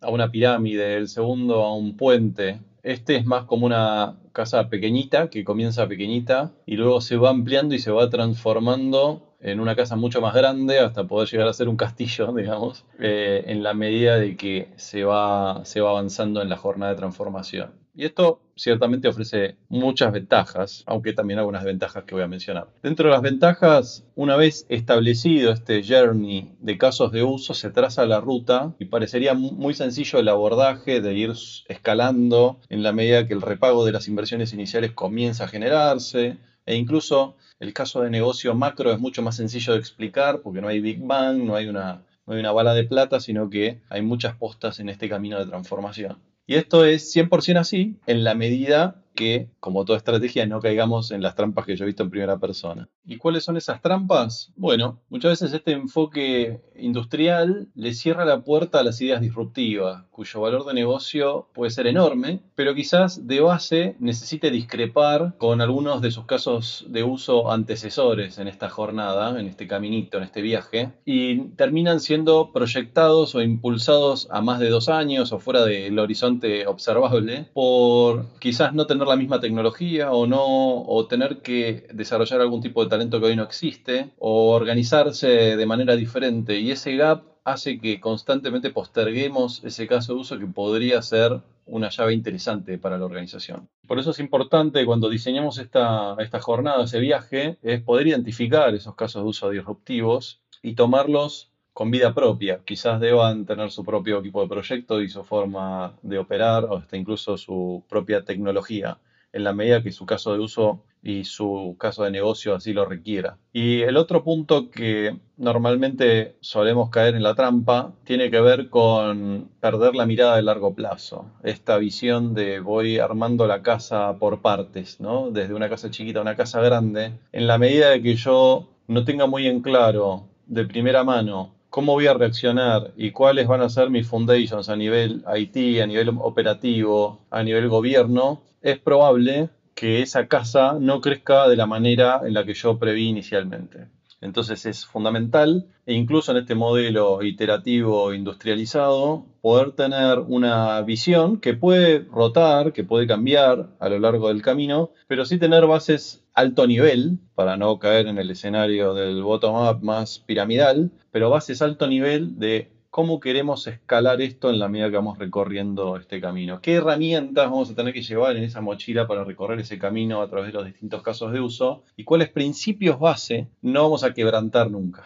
[0.00, 5.30] a una pirámide, el segundo a un puente, este es más como una casa pequeñita,
[5.30, 9.94] que comienza pequeñita y luego se va ampliando y se va transformando en una casa
[9.94, 14.16] mucho más grande hasta poder llegar a ser un castillo, digamos, eh, en la medida
[14.16, 17.84] de que se va, se va avanzando en la jornada de transformación.
[17.96, 22.66] Y esto ciertamente ofrece muchas ventajas, aunque también algunas ventajas que voy a mencionar.
[22.82, 28.04] Dentro de las ventajas, una vez establecido este journey de casos de uso, se traza
[28.06, 31.34] la ruta y parecería muy sencillo el abordaje de ir
[31.68, 36.76] escalando en la medida que el repago de las inversiones iniciales comienza a generarse e
[36.76, 40.80] incluso el caso de negocio macro es mucho más sencillo de explicar porque no hay
[40.80, 44.36] Big Bang, no hay una, no hay una bala de plata, sino que hay muchas
[44.36, 46.18] postas en este camino de transformación.
[46.46, 51.22] Y esto es 100% así en la medida que, como toda estrategia, no caigamos en
[51.22, 52.88] las trampas que yo he visto en primera persona.
[53.04, 54.52] ¿Y cuáles son esas trampas?
[54.56, 60.40] Bueno, muchas veces este enfoque industrial le cierra la puerta a las ideas disruptivas, cuyo
[60.40, 66.10] valor de negocio puede ser enorme, pero quizás de base necesite discrepar con algunos de
[66.10, 71.48] sus casos de uso antecesores en esta jornada, en este caminito, en este viaje, y
[71.56, 77.48] terminan siendo proyectados o impulsados a más de dos años o fuera del horizonte observable
[77.52, 82.82] por quizás no tener la misma tecnología o no, o tener que desarrollar algún tipo
[82.82, 86.58] de talento que hoy no existe, o organizarse de manera diferente.
[86.58, 91.90] Y ese gap hace que constantemente posterguemos ese caso de uso que podría ser una
[91.90, 93.68] llave interesante para la organización.
[93.86, 98.94] Por eso es importante cuando diseñamos esta, esta jornada, ese viaje, es poder identificar esos
[98.94, 102.60] casos de uso disruptivos y tomarlos con vida propia.
[102.64, 106.96] Quizás deban tener su propio equipo de proyecto y su forma de operar o hasta
[106.96, 108.98] incluso su propia tecnología,
[109.32, 112.86] en la medida que su caso de uso y su caso de negocio así lo
[112.86, 113.36] requiera.
[113.52, 119.50] Y el otro punto que normalmente solemos caer en la trampa tiene que ver con
[119.60, 121.26] perder la mirada de largo plazo.
[121.42, 125.30] Esta visión de voy armando la casa por partes, ¿no?
[125.30, 127.12] Desde una casa chiquita a una casa grande.
[127.32, 131.94] En la medida de que yo no tenga muy en claro de primera mano cómo
[131.94, 136.10] voy a reaccionar y cuáles van a ser mis foundations a nivel IT, a nivel
[136.20, 142.34] operativo, a nivel gobierno, es probable que esa casa no crezca de la manera en
[142.34, 143.88] la que yo preví inicialmente.
[144.20, 151.54] Entonces es fundamental, e incluso en este modelo iterativo industrializado, poder tener una visión que
[151.54, 156.68] puede rotar, que puede cambiar a lo largo del camino, pero sí tener bases alto
[156.68, 162.40] nivel, para no caer en el escenario del bottom-up más piramidal, pero bases alto nivel
[162.40, 166.60] de cómo queremos escalar esto en la medida que vamos recorriendo este camino.
[166.60, 170.28] ¿Qué herramientas vamos a tener que llevar en esa mochila para recorrer ese camino a
[170.28, 171.84] través de los distintos casos de uso?
[171.96, 175.04] ¿Y cuáles principios base no vamos a quebrantar nunca?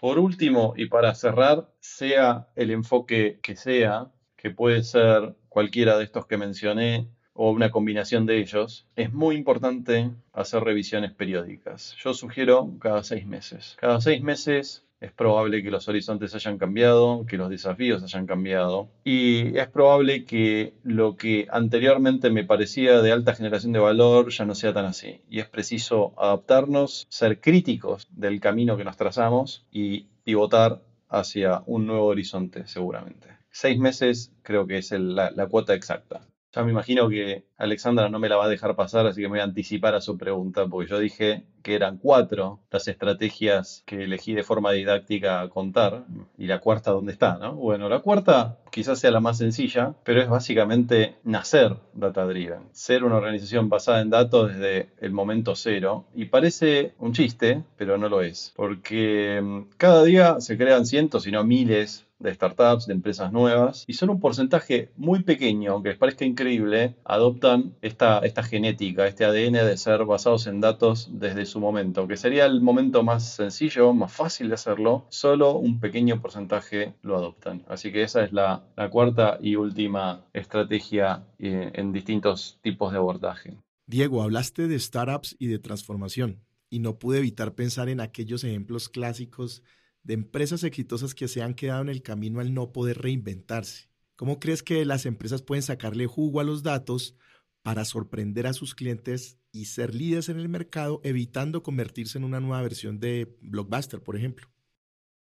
[0.00, 6.04] Por último, y para cerrar, sea el enfoque que sea, que puede ser cualquiera de
[6.04, 11.94] estos que mencioné, o una combinación de ellos, es muy importante hacer revisiones periódicas.
[12.02, 13.76] Yo sugiero cada seis meses.
[13.78, 18.88] Cada seis meses es probable que los horizontes hayan cambiado, que los desafíos hayan cambiado
[19.04, 24.44] y es probable que lo que anteriormente me parecía de alta generación de valor ya
[24.44, 25.20] no sea tan así.
[25.28, 31.86] Y es preciso adaptarnos, ser críticos del camino que nos trazamos y pivotar hacia un
[31.86, 33.26] nuevo horizonte seguramente.
[33.50, 36.26] Seis meses creo que es la cuota exacta.
[36.54, 39.34] Ya me imagino que Alexandra no me la va a dejar pasar, así que me
[39.34, 44.04] voy a anticipar a su pregunta, porque yo dije que eran cuatro las estrategias que
[44.04, 46.04] elegí de forma didáctica contar,
[46.36, 47.38] y la cuarta, ¿dónde está?
[47.38, 47.54] No?
[47.54, 53.04] Bueno, la cuarta quizás sea la más sencilla, pero es básicamente nacer data driven, ser
[53.04, 58.10] una organización basada en datos desde el momento cero, y parece un chiste, pero no
[58.10, 62.94] lo es, porque mm, cada día se crean cientos, si no miles, de startups, de
[62.94, 68.42] empresas nuevas, y son un porcentaje muy pequeño, aunque les parezca increíble, adoptan esta, esta
[68.42, 73.02] genética, este ADN de ser basados en datos desde su momento, que sería el momento
[73.02, 77.64] más sencillo, más fácil de hacerlo, solo un pequeño porcentaje lo adoptan.
[77.68, 83.56] Así que esa es la, cuarta y última estrategia eh, en distintos tipos de abordaje.
[83.86, 88.88] Diego, hablaste de startups y de transformación, y no pude evitar pensar en aquellos ejemplos
[88.88, 89.62] clásicos
[90.02, 93.88] de empresas exitosas que se han quedado en el camino al no poder reinventarse.
[94.16, 97.16] ¿Cómo crees que las empresas pueden sacarle jugo a los datos
[97.62, 102.40] para sorprender a sus clientes y ser líderes en el mercado, evitando convertirse en una
[102.40, 104.48] nueva versión de Blockbuster, por ejemplo?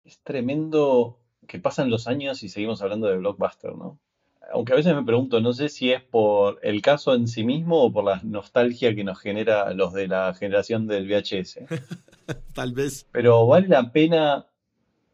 [0.05, 3.99] Es tremendo que pasan los años y seguimos hablando de Blockbuster, ¿no?
[4.51, 7.83] Aunque a veces me pregunto, no sé si es por el caso en sí mismo
[7.83, 11.61] o por la nostalgia que nos genera los de la generación del VHS.
[12.55, 13.07] Tal vez.
[13.13, 14.47] Pero vale la pena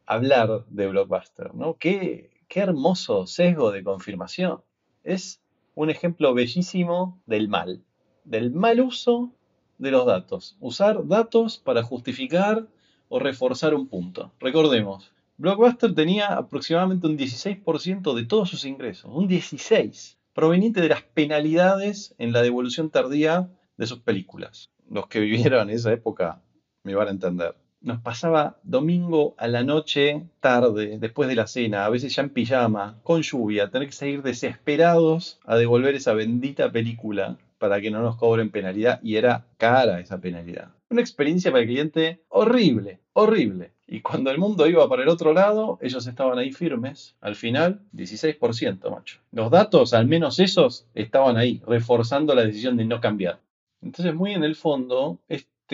[0.07, 1.77] hablar de Blockbuster, ¿no?
[1.79, 4.61] Qué, hermoso sesgo de confirmación.
[5.03, 5.41] Es
[5.75, 7.83] un ejemplo bellísimo del mal,
[8.25, 9.33] del mal uso
[9.79, 10.57] de los datos.
[10.61, 12.69] Usar datos para justificar
[13.09, 14.33] o reforzar un punto.
[14.39, 21.03] Recordemos, Blockbuster tenía aproximadamente un 16% de todos sus ingresos, un 16%, proveniente de las
[21.03, 24.71] penalidades en la devolución tardía de sus películas.
[24.89, 26.41] Los que vivieron esa época
[26.85, 31.85] me van a entender nos pasaba domingo a la noche, tarde, después de la cena,
[31.85, 36.73] a veces ya en pijama, con lluvia, tener que salir desesperados a devolver esa bendita
[36.73, 40.69] película para que no nos cobren penalidad y era cara esa penalidad.
[40.89, 43.73] Una experiencia para el cliente horrible, horrible.
[43.87, 47.17] Y cuando el mundo iba para el otro lado, ellos estaban ahí firmes.
[47.21, 49.19] Al final, 16%, macho.
[49.31, 53.41] Los datos, al menos esos, estaban ahí, reforzando la decisión de no cambiar.
[53.83, 55.21] Entonces, muy en el fondo,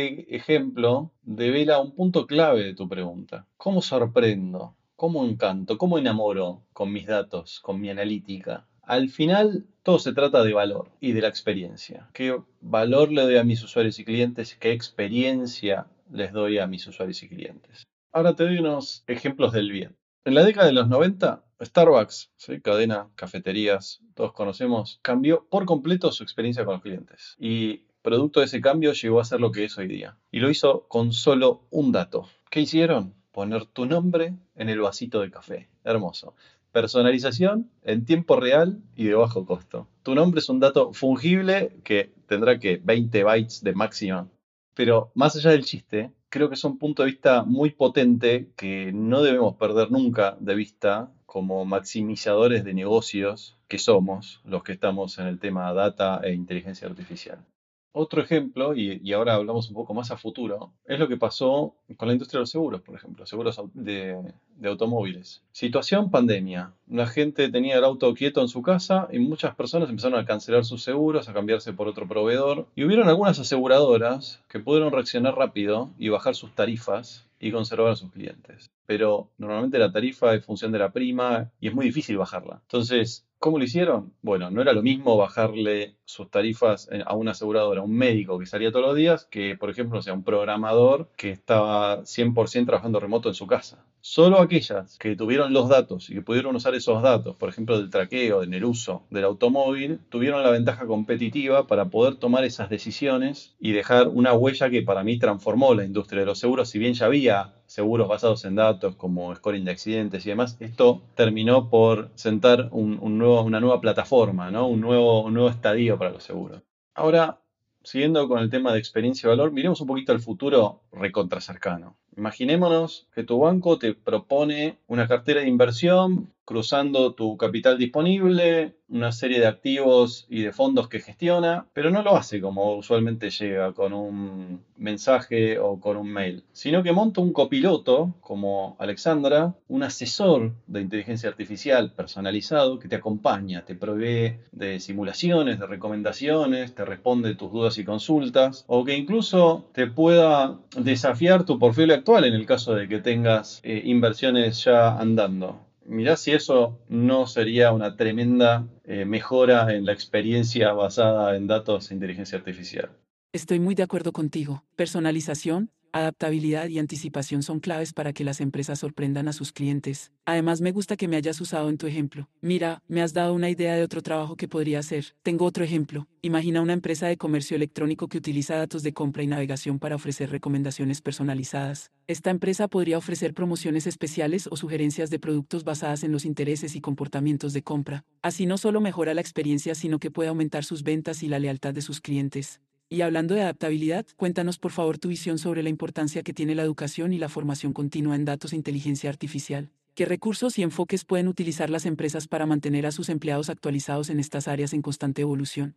[0.06, 3.46] este ejemplo devela un punto clave de tu pregunta.
[3.56, 4.76] ¿Cómo sorprendo?
[4.96, 5.78] ¿Cómo encanto?
[5.78, 8.66] ¿Cómo enamoro con mis datos, con mi analítica?
[8.82, 12.08] Al final, todo se trata de valor y de la experiencia.
[12.12, 14.56] ¿Qué valor le doy a mis usuarios y clientes?
[14.58, 17.84] ¿Qué experiencia les doy a mis usuarios y clientes?
[18.12, 19.96] Ahora te doy unos ejemplos del bien.
[20.24, 22.32] En la década de los 90, Starbucks,
[22.62, 27.36] cadena, cafeterías, todos conocemos, cambió por completo su experiencia con los clientes.
[27.38, 30.16] Y producto de ese cambio llegó a ser lo que es hoy día.
[30.30, 32.28] Y lo hizo con solo un dato.
[32.50, 33.14] ¿Qué hicieron?
[33.32, 35.68] Poner tu nombre en el vasito de café.
[35.84, 36.34] Hermoso.
[36.72, 39.88] Personalización en tiempo real y de bajo costo.
[40.02, 44.28] Tu nombre es un dato fungible que tendrá que 20 bytes de máxima.
[44.74, 48.92] Pero más allá del chiste, creo que es un punto de vista muy potente que
[48.92, 55.18] no debemos perder nunca de vista como maximizadores de negocios que somos los que estamos
[55.18, 57.44] en el tema data e inteligencia artificial.
[57.92, 62.06] Otro ejemplo, y, ahora hablamos un poco más a futuro, es lo que pasó con
[62.06, 64.16] la industria de los seguros, por ejemplo, seguros de,
[64.56, 65.42] de, automóviles.
[65.50, 66.72] Situación pandemia.
[66.88, 70.64] La gente tenía el auto quieto en su casa y muchas personas empezaron a cancelar
[70.64, 72.68] sus seguros, a cambiarse por otro proveedor.
[72.76, 77.96] Y hubieron algunas aseguradoras que pudieron reaccionar rápido y bajar sus tarifas y conservar a
[77.96, 78.70] sus clientes.
[78.86, 82.60] Pero normalmente la tarifa es función de la prima y es muy difícil bajarla.
[82.62, 84.12] Entonces, ¿Cómo lo hicieron?
[84.20, 88.46] Bueno, no era lo mismo bajarle sus tarifas a un asegurador, a un médico que
[88.46, 93.28] salía todos los días, que por ejemplo sea un programador que estaba 100% trabajando remoto
[93.28, 93.84] en su casa.
[94.02, 97.90] Solo aquellas que tuvieron los datos y que pudieron usar esos datos, por ejemplo del
[97.90, 103.54] traqueo, en el uso del automóvil, tuvieron la ventaja competitiva para poder tomar esas decisiones
[103.60, 106.70] y dejar una huella que para mí transformó la industria de los seguros.
[106.70, 111.02] Si bien ya había seguros basados en datos como scoring de accidentes y demás, esto
[111.14, 114.66] terminó por sentar un, nuevo, una nueva plataforma, ¿no?
[114.66, 116.62] un, nuevo, un nuevo estadio para los seguros.
[116.94, 117.42] Ahora,
[117.84, 121.98] siguiendo con el tema de experiencia y valor, miremos un poquito al futuro recontra cercano.
[122.16, 129.12] Imaginémonos que tu banco te propone una cartera de inversión cruzando tu capital disponible, una
[129.12, 133.72] serie de activos y de fondos que gestiona, pero no lo hace como usualmente llega
[133.72, 139.84] con un mensaje o con un mail, sino que monta un copiloto como Alexandra, un
[139.84, 146.84] asesor de inteligencia artificial personalizado que te acompaña, te provee de simulaciones, de recomendaciones, te
[146.84, 152.34] responde tus dudas y consultas, o que incluso te pueda desafiar tu portfolio actual en
[152.34, 157.96] el caso de que tengas eh, inversiones ya andando mirá si eso no sería una
[157.96, 162.90] tremenda eh, mejora en la experiencia basada en datos e inteligencia artificial.
[163.32, 164.64] Estoy muy de acuerdo contigo.
[164.76, 170.12] Personalización, adaptabilidad y anticipación son claves para que las empresas sorprendan a sus clientes.
[170.26, 172.28] Además, me gusta que me hayas usado en tu ejemplo.
[172.40, 175.14] Mira, me has dado una idea de otro trabajo que podría hacer.
[175.22, 176.06] Tengo otro ejemplo.
[176.22, 180.30] Imagina una empresa de comercio electrónico que utiliza datos de compra y navegación para ofrecer
[180.30, 181.90] recomendaciones personalizadas.
[182.06, 186.80] Esta empresa podría ofrecer promociones especiales o sugerencias de productos basadas en los intereses y
[186.80, 188.04] comportamientos de compra.
[188.22, 191.72] Así no solo mejora la experiencia, sino que puede aumentar sus ventas y la lealtad
[191.72, 192.60] de sus clientes.
[192.92, 196.64] Y hablando de adaptabilidad, cuéntanos por favor tu visión sobre la importancia que tiene la
[196.64, 199.70] educación y la formación continua en datos e inteligencia artificial.
[199.94, 204.18] ¿Qué recursos y enfoques pueden utilizar las empresas para mantener a sus empleados actualizados en
[204.18, 205.76] estas áreas en constante evolución?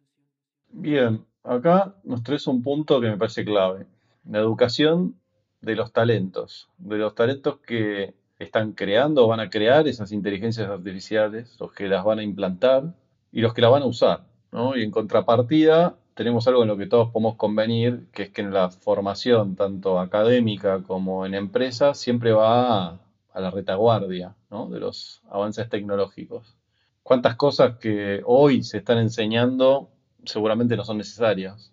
[0.70, 3.86] Bien, acá nos traes un punto que me parece clave.
[4.28, 5.16] La educación
[5.62, 10.68] de los talentos, de los talentos que están creando o van a crear esas inteligencias
[10.68, 12.96] artificiales, los que las van a implantar
[13.32, 14.26] y los que las van a usar.
[14.52, 14.76] ¿no?
[14.76, 18.54] Y en contrapartida, tenemos algo en lo que todos podemos convenir, que es que en
[18.54, 23.00] la formación, tanto académica como en empresas, siempre va a,
[23.40, 24.36] la retaguardia
[24.70, 26.56] de los avances tecnológicos.
[27.02, 29.90] ¿Cuántas cosas que hoy se están enseñando
[30.24, 31.72] seguramente no son necesarias?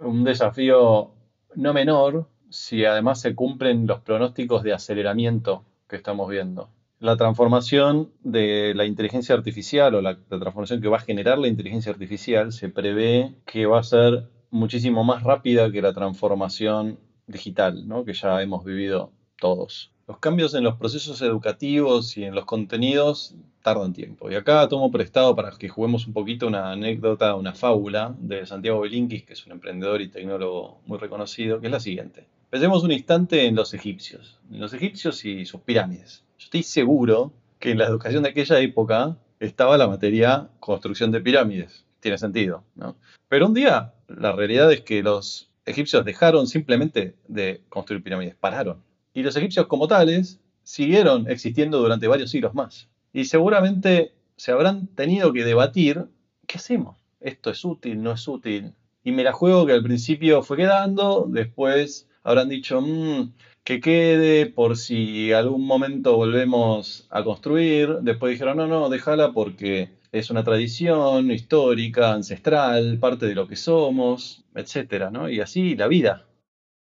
[0.00, 1.10] Un desafío
[1.56, 6.68] no menor si además se cumplen los pronósticos de aceleramiento que estamos viendo
[7.00, 11.90] la transformación de la inteligencia artificial o la, transformación que va a generar la inteligencia
[11.90, 18.04] artificial se prevé que va a ser muchísimo más rápida que la transformación digital, ¿no?
[18.04, 19.92] que ya hemos vivido todos.
[20.06, 24.30] Los cambios en los procesos educativos y en los contenidos tardan tiempo.
[24.30, 28.80] Y acá tomo prestado para que juguemos un poquito una anécdota, una fábula de Santiago
[28.80, 32.26] Belinkis, que es un emprendedor y tecnólogo muy reconocido, que es la siguiente.
[32.50, 36.24] Pensemos un instante en los egipcios, en los egipcios y sus pirámides.
[36.40, 41.20] Yo estoy seguro que en la educación de aquella época estaba la materia construcción de
[41.20, 41.84] pirámides.
[42.00, 42.96] Tiene sentido, ¿no?
[43.28, 48.82] Pero un día la realidad es que los egipcios dejaron simplemente de construir pirámides, pararon.
[49.12, 52.88] Y los egipcios como tales siguieron existiendo durante varios siglos más.
[53.12, 56.06] Y seguramente se habrán tenido que debatir,
[56.46, 56.96] ¿qué hacemos?
[57.20, 58.02] ¿Esto es útil?
[58.02, 58.72] ¿No es útil?
[59.04, 63.30] Y me la juego que al principio fue quedando, después habrán dicho, mmm,
[63.70, 67.98] que quede por si algún momento volvemos a construir.
[68.02, 73.54] Después dijeron, no, no, déjala porque es una tradición histórica, ancestral, parte de lo que
[73.54, 75.30] somos, etcétera, ¿no?
[75.30, 76.26] Y así la vida.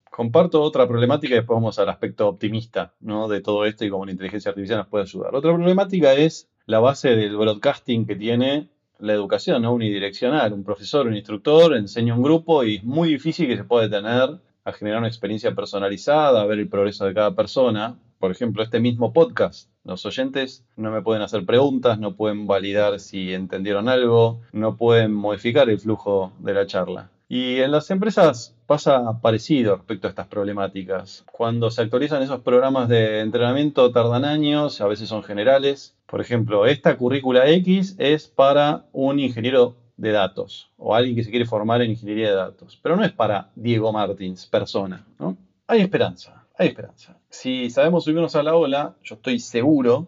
[0.09, 3.27] Comparto otra problemática y después vamos al aspecto optimista ¿no?
[3.27, 5.35] de todo esto y cómo la inteligencia artificial nos puede ayudar.
[5.35, 8.69] Otra problemática es la base del broadcasting que tiene
[8.99, 9.73] la educación, ¿no?
[9.73, 10.53] unidireccional.
[10.53, 14.39] Un profesor, un instructor enseña un grupo y es muy difícil que se pueda detener
[14.73, 17.97] generar una experiencia personalizada, ver el progreso de cada persona.
[18.19, 22.99] Por ejemplo, este mismo podcast, los oyentes no me pueden hacer preguntas, no pueden validar
[22.99, 27.09] si entendieron algo, no pueden modificar el flujo de la charla.
[27.31, 31.23] Y en las empresas pasa parecido respecto a estas problemáticas.
[31.31, 35.95] Cuando se actualizan esos programas de entrenamiento tardan años, a veces son generales.
[36.07, 41.29] Por ejemplo, esta currícula X es para un ingeniero de datos o alguien que se
[41.29, 42.79] quiere formar en ingeniería de datos.
[42.81, 45.05] Pero no es para Diego Martins, persona.
[45.19, 45.37] ¿no?
[45.67, 47.17] Hay esperanza, hay esperanza.
[47.29, 50.07] Si sabemos subirnos a la ola, yo estoy seguro,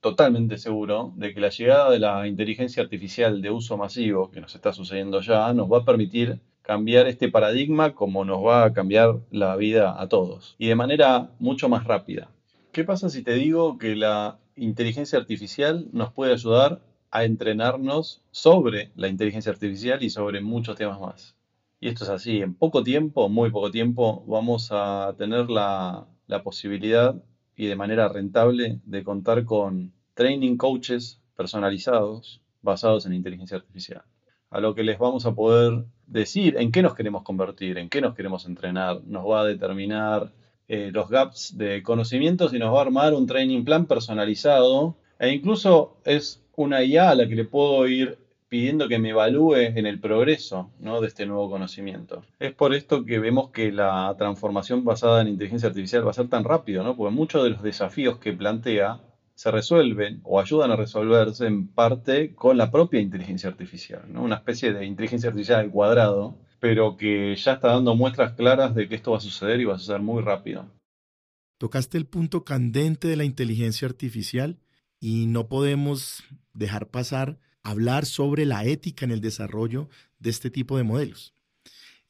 [0.00, 4.54] totalmente seguro, de que la llegada de la inteligencia artificial de uso masivo que nos
[4.54, 9.20] está sucediendo ya nos va a permitir cambiar este paradigma como nos va a cambiar
[9.30, 12.30] la vida a todos y de manera mucho más rápida.
[12.72, 18.92] ¿Qué pasa si te digo que la inteligencia artificial nos puede ayudar a entrenarnos sobre
[18.96, 21.36] la inteligencia artificial y sobre muchos temas más.
[21.80, 26.06] Y esto es así, en poco tiempo, muy poco tiempo, vamos a tener la,
[26.42, 27.14] posibilidad
[27.56, 34.02] y de manera rentable de contar con training coaches personalizados basados en inteligencia artificial.
[34.50, 38.00] A lo que les vamos a poder decir en qué nos queremos convertir, en qué
[38.00, 40.32] nos queremos entrenar, nos va a determinar
[40.66, 45.32] eh, los gaps de conocimientos y nos va a armar un training plan personalizado e
[45.32, 49.86] incluso es una IA a la que le puedo ir pidiendo que me evalúe en
[49.86, 52.24] el progreso de este nuevo conocimiento.
[52.40, 56.28] Es por esto que vemos que la transformación basada en inteligencia artificial va a ser
[56.28, 56.96] tan rápido, ¿no?
[56.96, 59.00] porque muchos de los desafíos que plantea
[59.34, 64.24] se resuelven o ayudan a resolverse en parte con la propia inteligencia artificial, ¿no?
[64.24, 68.88] una especie de inteligencia artificial al cuadrado, pero que ya está dando muestras claras de
[68.88, 70.66] que esto va a suceder y va a suceder muy rápido.
[71.58, 74.58] Tocaste el punto candente de la inteligencia artificial
[75.00, 76.24] y no podemos
[76.58, 79.88] dejar pasar hablar sobre la ética en el desarrollo
[80.18, 81.34] de este tipo de modelos.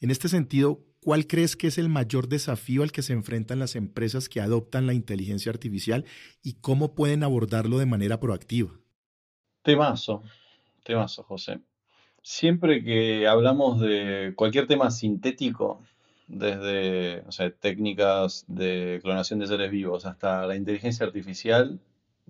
[0.00, 3.74] En este sentido, ¿cuál crees que es el mayor desafío al que se enfrentan las
[3.74, 6.04] empresas que adoptan la inteligencia artificial
[6.42, 8.70] y cómo pueden abordarlo de manera proactiva?
[9.62, 10.22] Temazo,
[10.84, 11.60] temazo, José.
[12.22, 15.82] Siempre que hablamos de cualquier tema sintético,
[16.28, 17.24] desde
[17.58, 21.80] técnicas de clonación de seres vivos hasta la inteligencia artificial,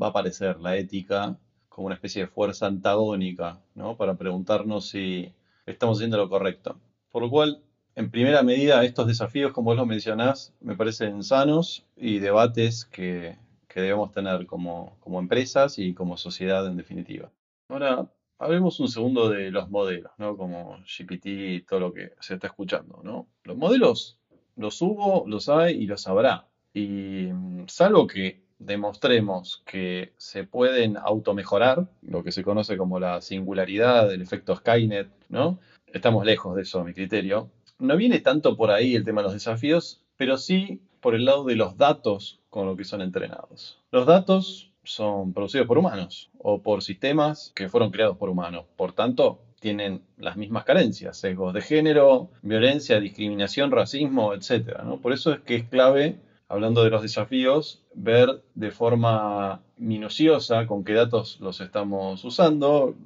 [0.01, 1.37] va a aparecer la ética
[1.79, 3.97] como una especie de fuerza antagónica, ¿no?
[3.97, 5.33] Para preguntarnos si
[5.65, 6.77] estamos haciendo lo correcto.
[7.13, 7.63] Por lo cual,
[7.95, 13.39] en primera medida, estos desafíos, como vos lo mencionás, me parecen sanos y debates que,
[13.77, 17.31] debemos tener como, como empresas y como sociedad en definitiva.
[17.69, 18.11] Ahora,
[18.41, 20.37] hablemos un segundo de los modelos, ¿no?
[20.37, 23.29] Como GPT y todo lo que se está escuchando, ¿no?
[23.45, 24.19] Los modelos
[24.57, 26.49] los hubo, los hay y los habrá.
[26.75, 33.21] Y mm, salvo que demostremos que se pueden automejorar, lo que se conoce como la
[33.21, 35.59] singularidad, el efecto Skynet, ¿no?
[35.87, 37.51] Estamos lejos de eso, a mi criterio.
[37.79, 41.45] No viene tanto por ahí el tema de los desafíos, pero sí por el lado
[41.45, 43.79] de los datos con los que son entrenados.
[43.93, 48.65] Los datos son producidos por humanos o por sistemas que fueron creados por humanos.
[48.77, 54.83] Por tanto, tienen las mismas carencias, sesgos de género, violencia, discriminación, racismo, etc.
[54.85, 55.01] ¿no?
[55.01, 56.19] Por eso es que es clave
[56.49, 62.97] hablando de los desafíos, ver de forma minuciosa con qué datos los estamos usando,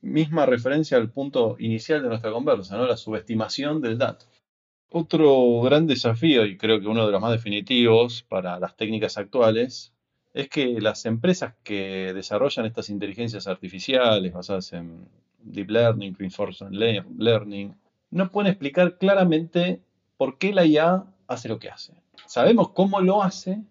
[0.00, 2.86] misma referencia al punto inicial de nuestra conversa, ¿no?
[2.86, 4.26] la subestimación del dato.
[4.90, 9.92] Otro gran desafío, y creo que uno de los más definitivos para las técnicas actuales,
[10.34, 15.08] es que las empresas que desarrollan estas inteligencias artificiales basadas en
[15.42, 17.74] Deep Learning, Reinforcement Learning,
[18.10, 19.82] no pueden explicar claramente
[20.16, 21.94] por qué la IA hace lo que hace.
[22.26, 23.62] Sabemos cómo lo hace,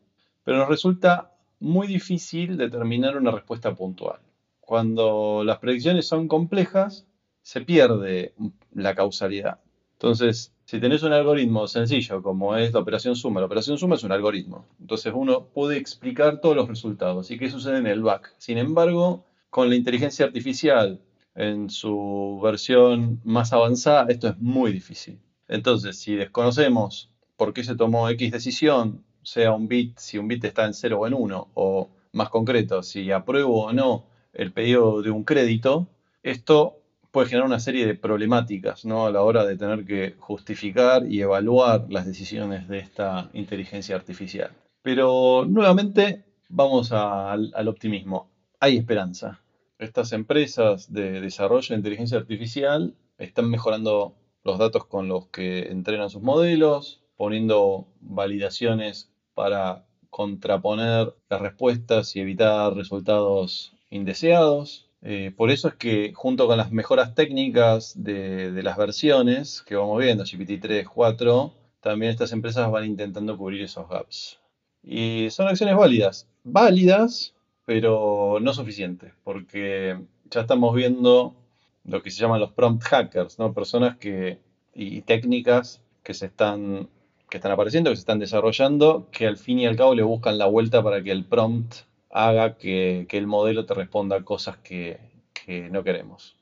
[0.43, 4.19] pero nos resulta muy difícil determinar una respuesta puntual.
[4.59, 7.07] Cuando las predicciones son complejas,
[7.41, 8.33] se pierde
[8.73, 9.59] la causalidad.
[9.93, 14.03] Entonces, si tenés un algoritmo sencillo como es la operación suma, la operación suma es
[14.03, 14.65] un algoritmo.
[14.79, 18.33] Entonces uno puede explicar todos los resultados y qué sucede en el back.
[18.37, 20.99] Sin embargo, con la inteligencia artificial
[21.35, 25.19] en su versión más avanzada, esto es muy difícil.
[25.47, 30.43] Entonces, si desconocemos por qué se tomó X decisión, sea un bit, si un bit
[30.43, 35.01] está en 0 o en 1, o más concreto, si apruebo o no el pedido
[35.01, 35.87] de un crédito,
[36.23, 36.79] esto
[37.11, 39.05] puede generar una serie de problemáticas ¿no?
[39.05, 44.51] a la hora de tener que justificar y evaluar las decisiones de esta inteligencia artificial.
[44.81, 48.29] Pero nuevamente vamos al, al optimismo.
[48.59, 49.41] Hay esperanza.
[49.79, 56.09] Estas empresas de desarrollo de inteligencia artificial están mejorando los datos con los que entrenan
[56.09, 64.89] sus modelos, poniendo validaciones para contraponer las respuestas y evitar resultados indeseados.
[65.01, 69.75] Eh, por eso es que junto con las mejoras técnicas de, de, las versiones que
[69.75, 74.39] vamos viendo, GPT-3, 4, también estas empresas van intentando cubrir esos gaps.
[74.81, 77.33] Y son acciones válidas, válidas,
[77.65, 79.99] pero no suficientes, porque
[80.31, 81.35] ya estamos viendo
[81.83, 83.53] lo que se llaman los prompt hackers, ¿no?
[83.53, 84.39] personas que,
[84.73, 86.89] y técnicas que se están
[87.29, 90.37] que están apareciendo, que se están desarrollando, que al fin y al cabo le buscan
[90.37, 91.75] la vuelta para que el prompt
[92.09, 94.99] haga que, el modelo te responda cosas que,
[95.71, 96.35] no queremos.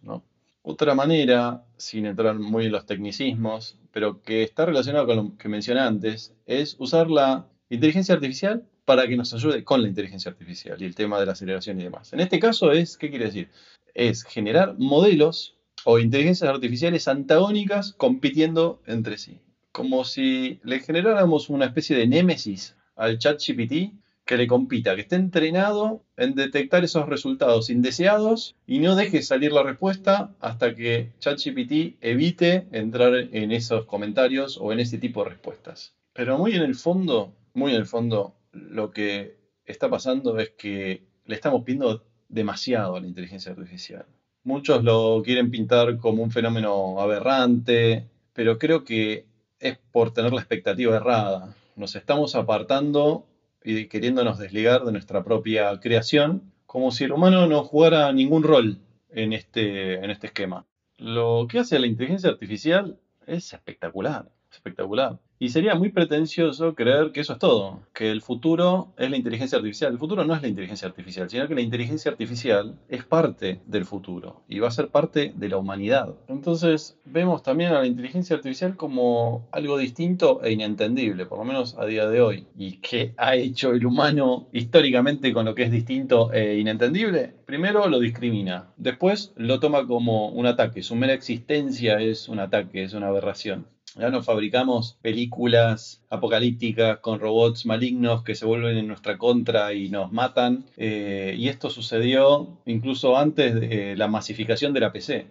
[0.64, 5.48] Otra manera, sin entrar muy en los tecnicismos, pero que está relacionado con lo que
[5.48, 10.82] mencioné antes, es usar la inteligencia artificial para que nos ayude con la inteligencia artificial
[10.82, 12.14] y el tema de la aceleración y demás.
[12.14, 13.50] En este caso es, ¿qué quiere decir?
[13.94, 19.40] Es generar modelos o inteligencias artificiales antagónicas compitiendo entre sí
[19.76, 23.92] como si le generáramos una especie de némesis al chat GPT
[24.24, 29.52] que le compita, que esté entrenado en detectar esos resultados indeseados y no deje salir
[29.52, 35.32] la respuesta hasta que ChatGPT evite entrar en esos comentarios o en ese tipo de
[35.32, 35.94] respuestas.
[36.14, 41.04] Pero muy en el fondo, muy en el fondo, lo que está pasando es que
[41.26, 44.06] le estamos pidiendo demasiado a la inteligencia artificial.
[44.46, 49.35] Muchos lo quieren pintar como un fenómeno aberrante, pero creo que
[49.70, 51.56] es por tener la expectativa errada.
[51.76, 53.26] Nos estamos apartando
[53.64, 58.78] y queriéndonos desligar de nuestra propia creación, como si el humano no jugara ningún rol
[59.10, 60.66] en este, en este esquema.
[60.98, 65.20] Lo que hace la inteligencia artificial es espectacular, espectacular.
[65.38, 69.58] Y sería muy pretencioso creer que eso es todo, que el futuro es la inteligencia
[69.58, 69.92] artificial.
[69.92, 73.84] El futuro no es la inteligencia artificial, sino que la inteligencia artificial es parte del
[73.84, 76.16] futuro y va a ser parte de la humanidad.
[76.30, 81.78] Entonces vemos también a la inteligencia artificial como algo distinto e inentendible, por lo menos
[81.78, 82.48] a día de hoy.
[82.58, 87.34] ¿Y qué ha hecho el humano históricamente con lo que es distinto e inentendible?
[87.46, 92.84] Primero lo discrimina, después lo toma como un ataque, su mera existencia es un ataque,
[92.84, 93.75] es una aberración.
[93.98, 99.90] Ya nos fabricamos películas apocalípticas con robots malignos que se vuelven en nuestra contra y
[99.90, 100.66] nos matan.
[100.76, 105.28] Eh, y esto sucedió incluso antes de la masificación de la PC.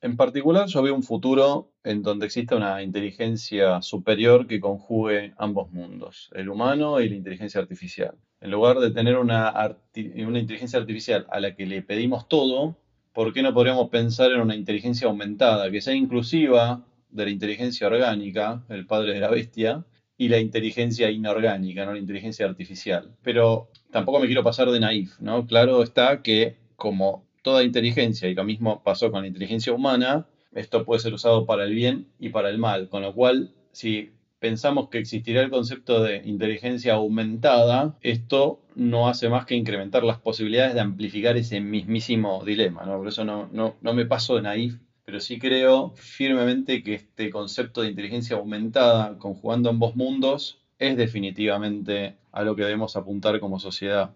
[0.00, 5.70] En particular, yo veo un futuro en donde exista una inteligencia superior que conjugue ambos
[5.70, 8.14] mundos, el humano y la inteligencia artificial.
[8.40, 12.74] En lugar de tener una inteligencia artificial a la que le pedimos todo,
[13.12, 16.82] ¿por qué no podríamos pensar en una inteligencia aumentada, que sea inclusiva
[17.12, 19.84] de la inteligencia orgánica, el padre de la bestia,
[20.16, 23.16] y la inteligencia inorgánica, no la inteligencia artificial?
[23.22, 25.46] Pero tampoco me quiero pasar de naif, ¿no?
[25.46, 30.84] Claro está que como toda inteligencia, y lo mismo pasó con la inteligencia humana, esto
[30.84, 34.88] puede ser usado para el bien y para el mal, con lo cual si pensamos
[34.88, 40.74] que existirá el concepto de inteligencia aumentada, esto no hace más que incrementar las posibilidades
[40.74, 42.84] de amplificar ese mismísimo dilema.
[42.84, 42.98] ¿no?
[42.98, 44.78] Por eso no, no, no me paso de naif,
[45.12, 52.16] pero sí creo firmemente que este concepto de inteligencia aumentada, conjugando ambos mundos, es definitivamente
[52.32, 54.14] a lo que debemos apuntar como sociedad.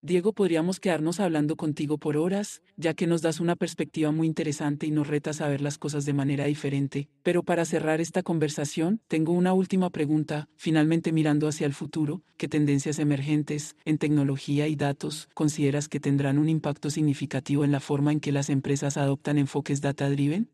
[0.00, 4.86] Diego, podríamos quedarnos hablando contigo por horas, ya que nos das una perspectiva muy interesante
[4.86, 7.08] y nos retas a ver las cosas de manera diferente.
[7.24, 12.46] Pero para cerrar esta conversación, tengo una última pregunta, finalmente mirando hacia el futuro, ¿qué
[12.46, 18.12] tendencias emergentes en tecnología y datos consideras que tendrán un impacto significativo en la forma
[18.12, 20.48] en que las empresas adoptan enfoques data-driven?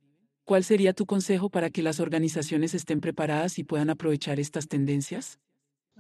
[0.45, 5.39] ¿Cuál sería tu consejo para que las organizaciones estén preparadas y puedan aprovechar estas tendencias?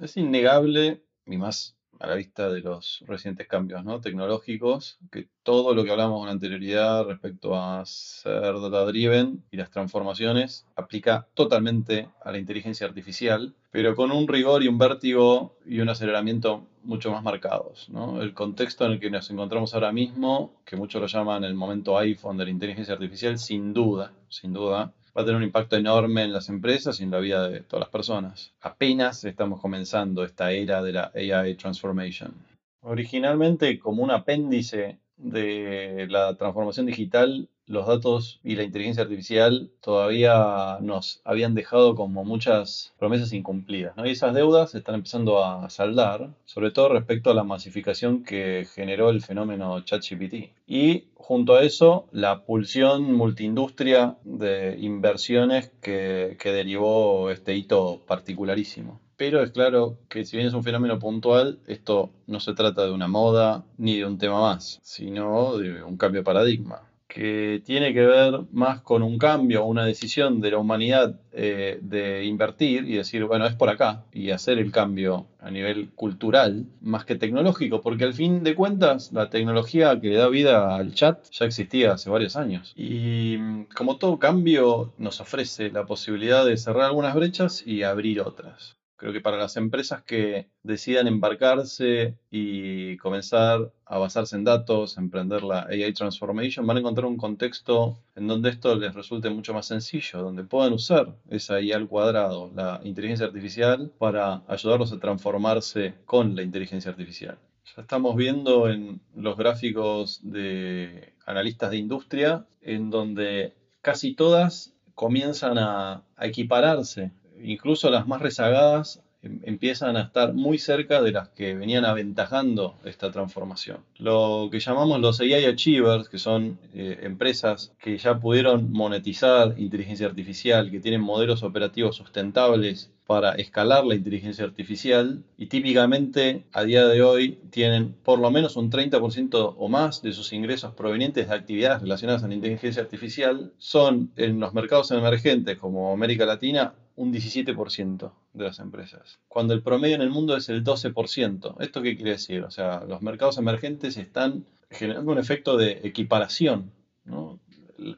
[0.01, 4.01] Es innegable, y más a la vista de los recientes cambios ¿no?
[4.01, 9.71] tecnológicos, que todo lo que hablamos con anterioridad respecto a ser data driven y las
[9.71, 15.81] transformaciones aplica totalmente a la inteligencia artificial, pero con un rigor y un vértigo y
[15.81, 17.89] un aceleramiento mucho más marcados.
[17.89, 18.23] ¿no?
[18.23, 21.99] El contexto en el que nos encontramos ahora mismo, que muchos lo llaman el momento
[21.99, 26.25] iPhone de la inteligencia artificial, sin duda, sin duda, va a tener un impacto enorme
[26.25, 28.53] en las empresas y en la vida de todas las personas.
[28.61, 32.35] Apenas estamos comenzando esta era de la AI Transformation.
[32.81, 40.79] Originalmente, como un apéndice de la transformación digital, los datos y la inteligencia artificial todavía
[40.81, 43.95] nos habían dejado como muchas promesas incumplidas.
[44.05, 48.67] Y esas deudas se están empezando a saldar, sobre todo respecto a la masificación que
[48.75, 50.53] generó el fenómeno ChatGPT.
[50.67, 59.01] Y junto a eso, la pulsión multiindustria de inversiones que, que derivó este hito particularísimo.
[59.17, 62.91] Pero es claro que si bien es un fenómeno puntual, esto no se trata de
[62.91, 66.83] una moda ni de un tema más, sino de un cambio de paradigma
[67.15, 72.25] que tiene que ver más con un cambio, una decisión de la humanidad eh, de
[72.25, 77.05] invertir y decir, bueno, es por acá, y hacer el cambio a nivel cultural más
[77.05, 81.25] que tecnológico, porque al fin de cuentas la tecnología que le da vida al chat
[81.31, 82.73] ya existía hace varios años.
[82.75, 88.23] Y mm, como todo cambio nos ofrece la posibilidad de cerrar algunas brechas y abrir
[88.23, 88.77] otras.
[88.97, 95.43] Creo que para las empresas que decidan embarcarse y comenzar a basarse en datos, emprender
[95.43, 99.67] la AI Transformation, van a encontrar un contexto en donde esto les resulte mucho más
[99.67, 105.95] sencillo, donde puedan usar esa IA al cuadrado, la inteligencia artificial, para ayudarlos a transformarse
[106.05, 107.37] con la inteligencia artificial.
[107.77, 115.59] Ya estamos viendo en los gráficos de analistas de industria, en donde casi todas comienzan
[115.59, 117.11] a, a equipararse
[117.43, 122.77] incluso las más rezagadas em, empiezan a estar muy cerca de las que venían aventajando
[122.85, 123.79] esta transformación.
[123.99, 130.07] Lo que llamamos los AI Achievers, que son eh, empresas que ya pudieron monetizar inteligencia
[130.07, 136.87] artificial, que tienen modelos operativos sustentables para escalar la inteligencia artificial y típicamente a día
[136.87, 141.35] de hoy tienen por lo menos un 30% o más de sus ingresos provenientes de
[141.35, 147.13] actividades relacionadas a la inteligencia artificial, son en los mercados emergentes como América Latina un
[147.13, 151.57] 17% de las empresas, cuando el promedio en el mundo es el 12%.
[151.61, 152.43] ¿Esto qué quiere decir?
[152.45, 156.73] O sea, los mercados emergentes están generando un efecto de equiparación.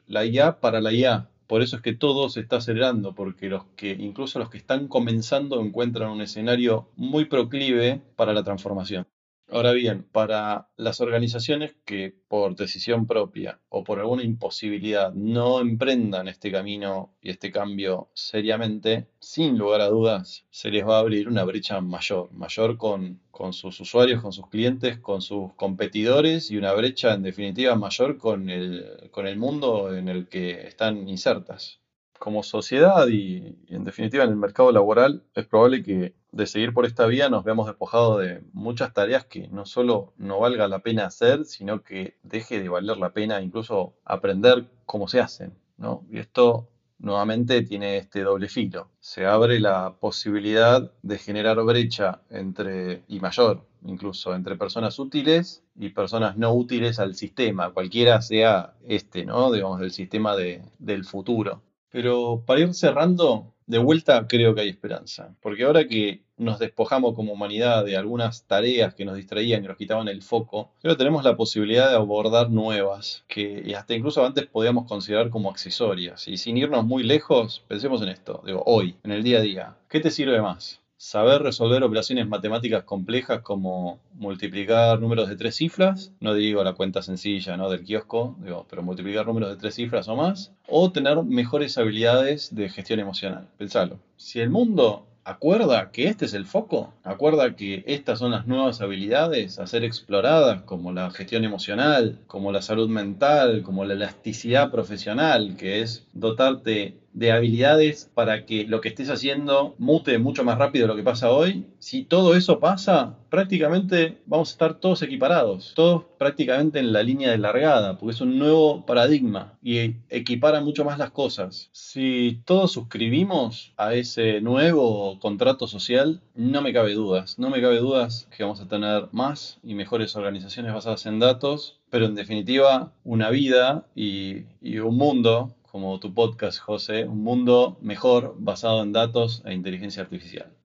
[0.06, 1.28] La IA para la IA.
[1.46, 4.88] Por eso es que todo se está acelerando, porque los que, incluso los que están
[4.88, 9.06] comenzando encuentran un escenario muy proclive para la transformación.
[9.48, 16.28] Ahora bien, para las organizaciones que por decisión propia o por alguna imposibilidad no emprendan
[16.28, 21.28] este camino y este cambio seriamente, sin lugar a dudas, se les va a abrir
[21.28, 26.56] una brecha mayor, mayor con, con sus usuarios, con sus clientes, con sus competidores y
[26.56, 31.80] una brecha en definitiva mayor con el, con el mundo en el que están insertas
[32.26, 36.84] como sociedad y, en definitiva en el mercado laboral, es probable que de seguir por
[36.84, 41.06] esta vía nos veamos despojados de muchas tareas que no solo no valga la pena
[41.06, 45.56] hacer, sino que deje de valer la pena incluso aprender cómo se hacen.
[45.76, 46.04] ¿no?
[46.10, 46.68] Y esto
[46.98, 48.90] nuevamente tiene este doble filo.
[48.98, 55.90] Se abre la posibilidad de generar brecha entre, y mayor incluso, entre personas útiles y
[55.90, 59.52] personas no útiles al sistema, cualquiera sea este, ¿no?
[59.52, 61.62] Digamos, del sistema de, del futuro.
[61.90, 67.14] Pero para ir cerrando, de vuelta creo que hay esperanza, porque ahora que nos despojamos
[67.14, 71.24] como humanidad de algunas tareas que nos distraían y nos quitaban el foco, creo tenemos
[71.24, 76.28] la posibilidad de abordar nuevas, que hasta incluso antes podíamos considerar como accesorias.
[76.28, 79.76] Y sin irnos muy lejos, pensemos en esto, digo, hoy, en el día a día,
[79.88, 80.80] ¿qué te sirve más?
[80.96, 87.02] Saber resolver operaciones matemáticas complejas como multiplicar números de tres cifras, no digo la cuenta
[87.02, 87.70] sencilla ¿no?
[87.70, 92.54] del kiosco, digo, pero multiplicar números de tres cifras o más, o tener mejores habilidades
[92.54, 93.48] de gestión emocional.
[93.58, 98.46] Pensalo, si el mundo acuerda que este es el foco, acuerda que estas son las
[98.46, 103.94] nuevas habilidades a ser exploradas, como la gestión emocional, como la salud mental, como la
[103.94, 110.44] elasticidad profesional, que es dotarte de habilidades para que lo que estés haciendo mute mucho
[110.44, 114.74] más rápido de lo que pasa hoy, si todo eso pasa, prácticamente vamos a estar
[114.74, 119.96] todos equiparados, todos prácticamente en la línea de largada, porque es un nuevo paradigma y
[120.10, 121.70] equipara mucho más las cosas.
[121.72, 127.78] Si todos suscribimos a ese nuevo contrato social, no me cabe dudas, no me cabe
[127.78, 132.92] dudas que vamos a tener más y mejores organizaciones basadas en datos, pero en definitiva
[133.04, 138.94] una vida y, y un mundo como tu podcast, José, un mundo mejor basado en
[138.94, 140.56] datos e inteligencia artificial.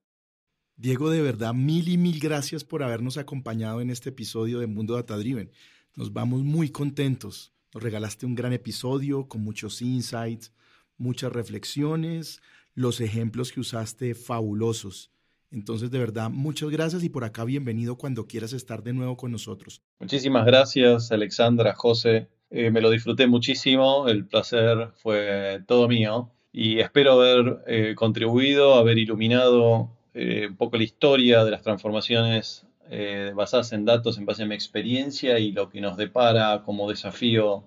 [0.78, 4.96] Diego, de verdad, mil y mil gracias por habernos acompañado en este episodio de Mundo
[4.96, 5.52] Data Driven.
[5.98, 7.52] Nos vamos muy contentos.
[7.74, 10.54] Nos regalaste un gran episodio con muchos insights,
[10.96, 12.42] muchas reflexiones,
[12.74, 15.12] los ejemplos que usaste fabulosos.
[15.52, 19.34] Entonces, de verdad, muchas gracias y por acá bienvenido cuando quieras estar de nuevo con
[19.34, 19.82] nosotros.
[20.00, 22.30] Muchísimas gracias, Alexandra, José.
[22.54, 28.76] Eh, me lo disfruté muchísimo, el placer fue todo mío y espero haber eh, contribuido,
[28.76, 32.66] haber iluminado eh, un poco la historia de las transformaciones
[33.34, 37.64] basadas en datos en base a mi experiencia y lo que nos depara como desafío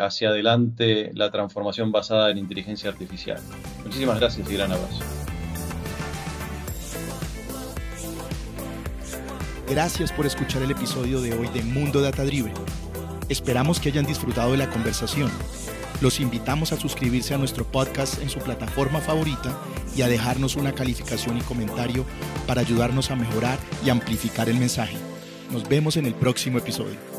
[0.00, 3.38] hacia adelante la transformación basada en inteligencia artificial.
[3.84, 5.04] Muchísimas gracias y gran abrazo.
[9.70, 12.54] Gracias por escuchar el episodio de hoy de Mundo Data Driven.
[13.28, 15.30] Esperamos que hayan disfrutado de la conversación.
[16.00, 19.58] Los invitamos a suscribirse a nuestro podcast en su plataforma favorita
[19.96, 22.04] y a dejarnos una calificación y comentario
[22.46, 24.96] para ayudarnos a mejorar y amplificar el mensaje.
[25.50, 27.15] Nos vemos en el próximo episodio.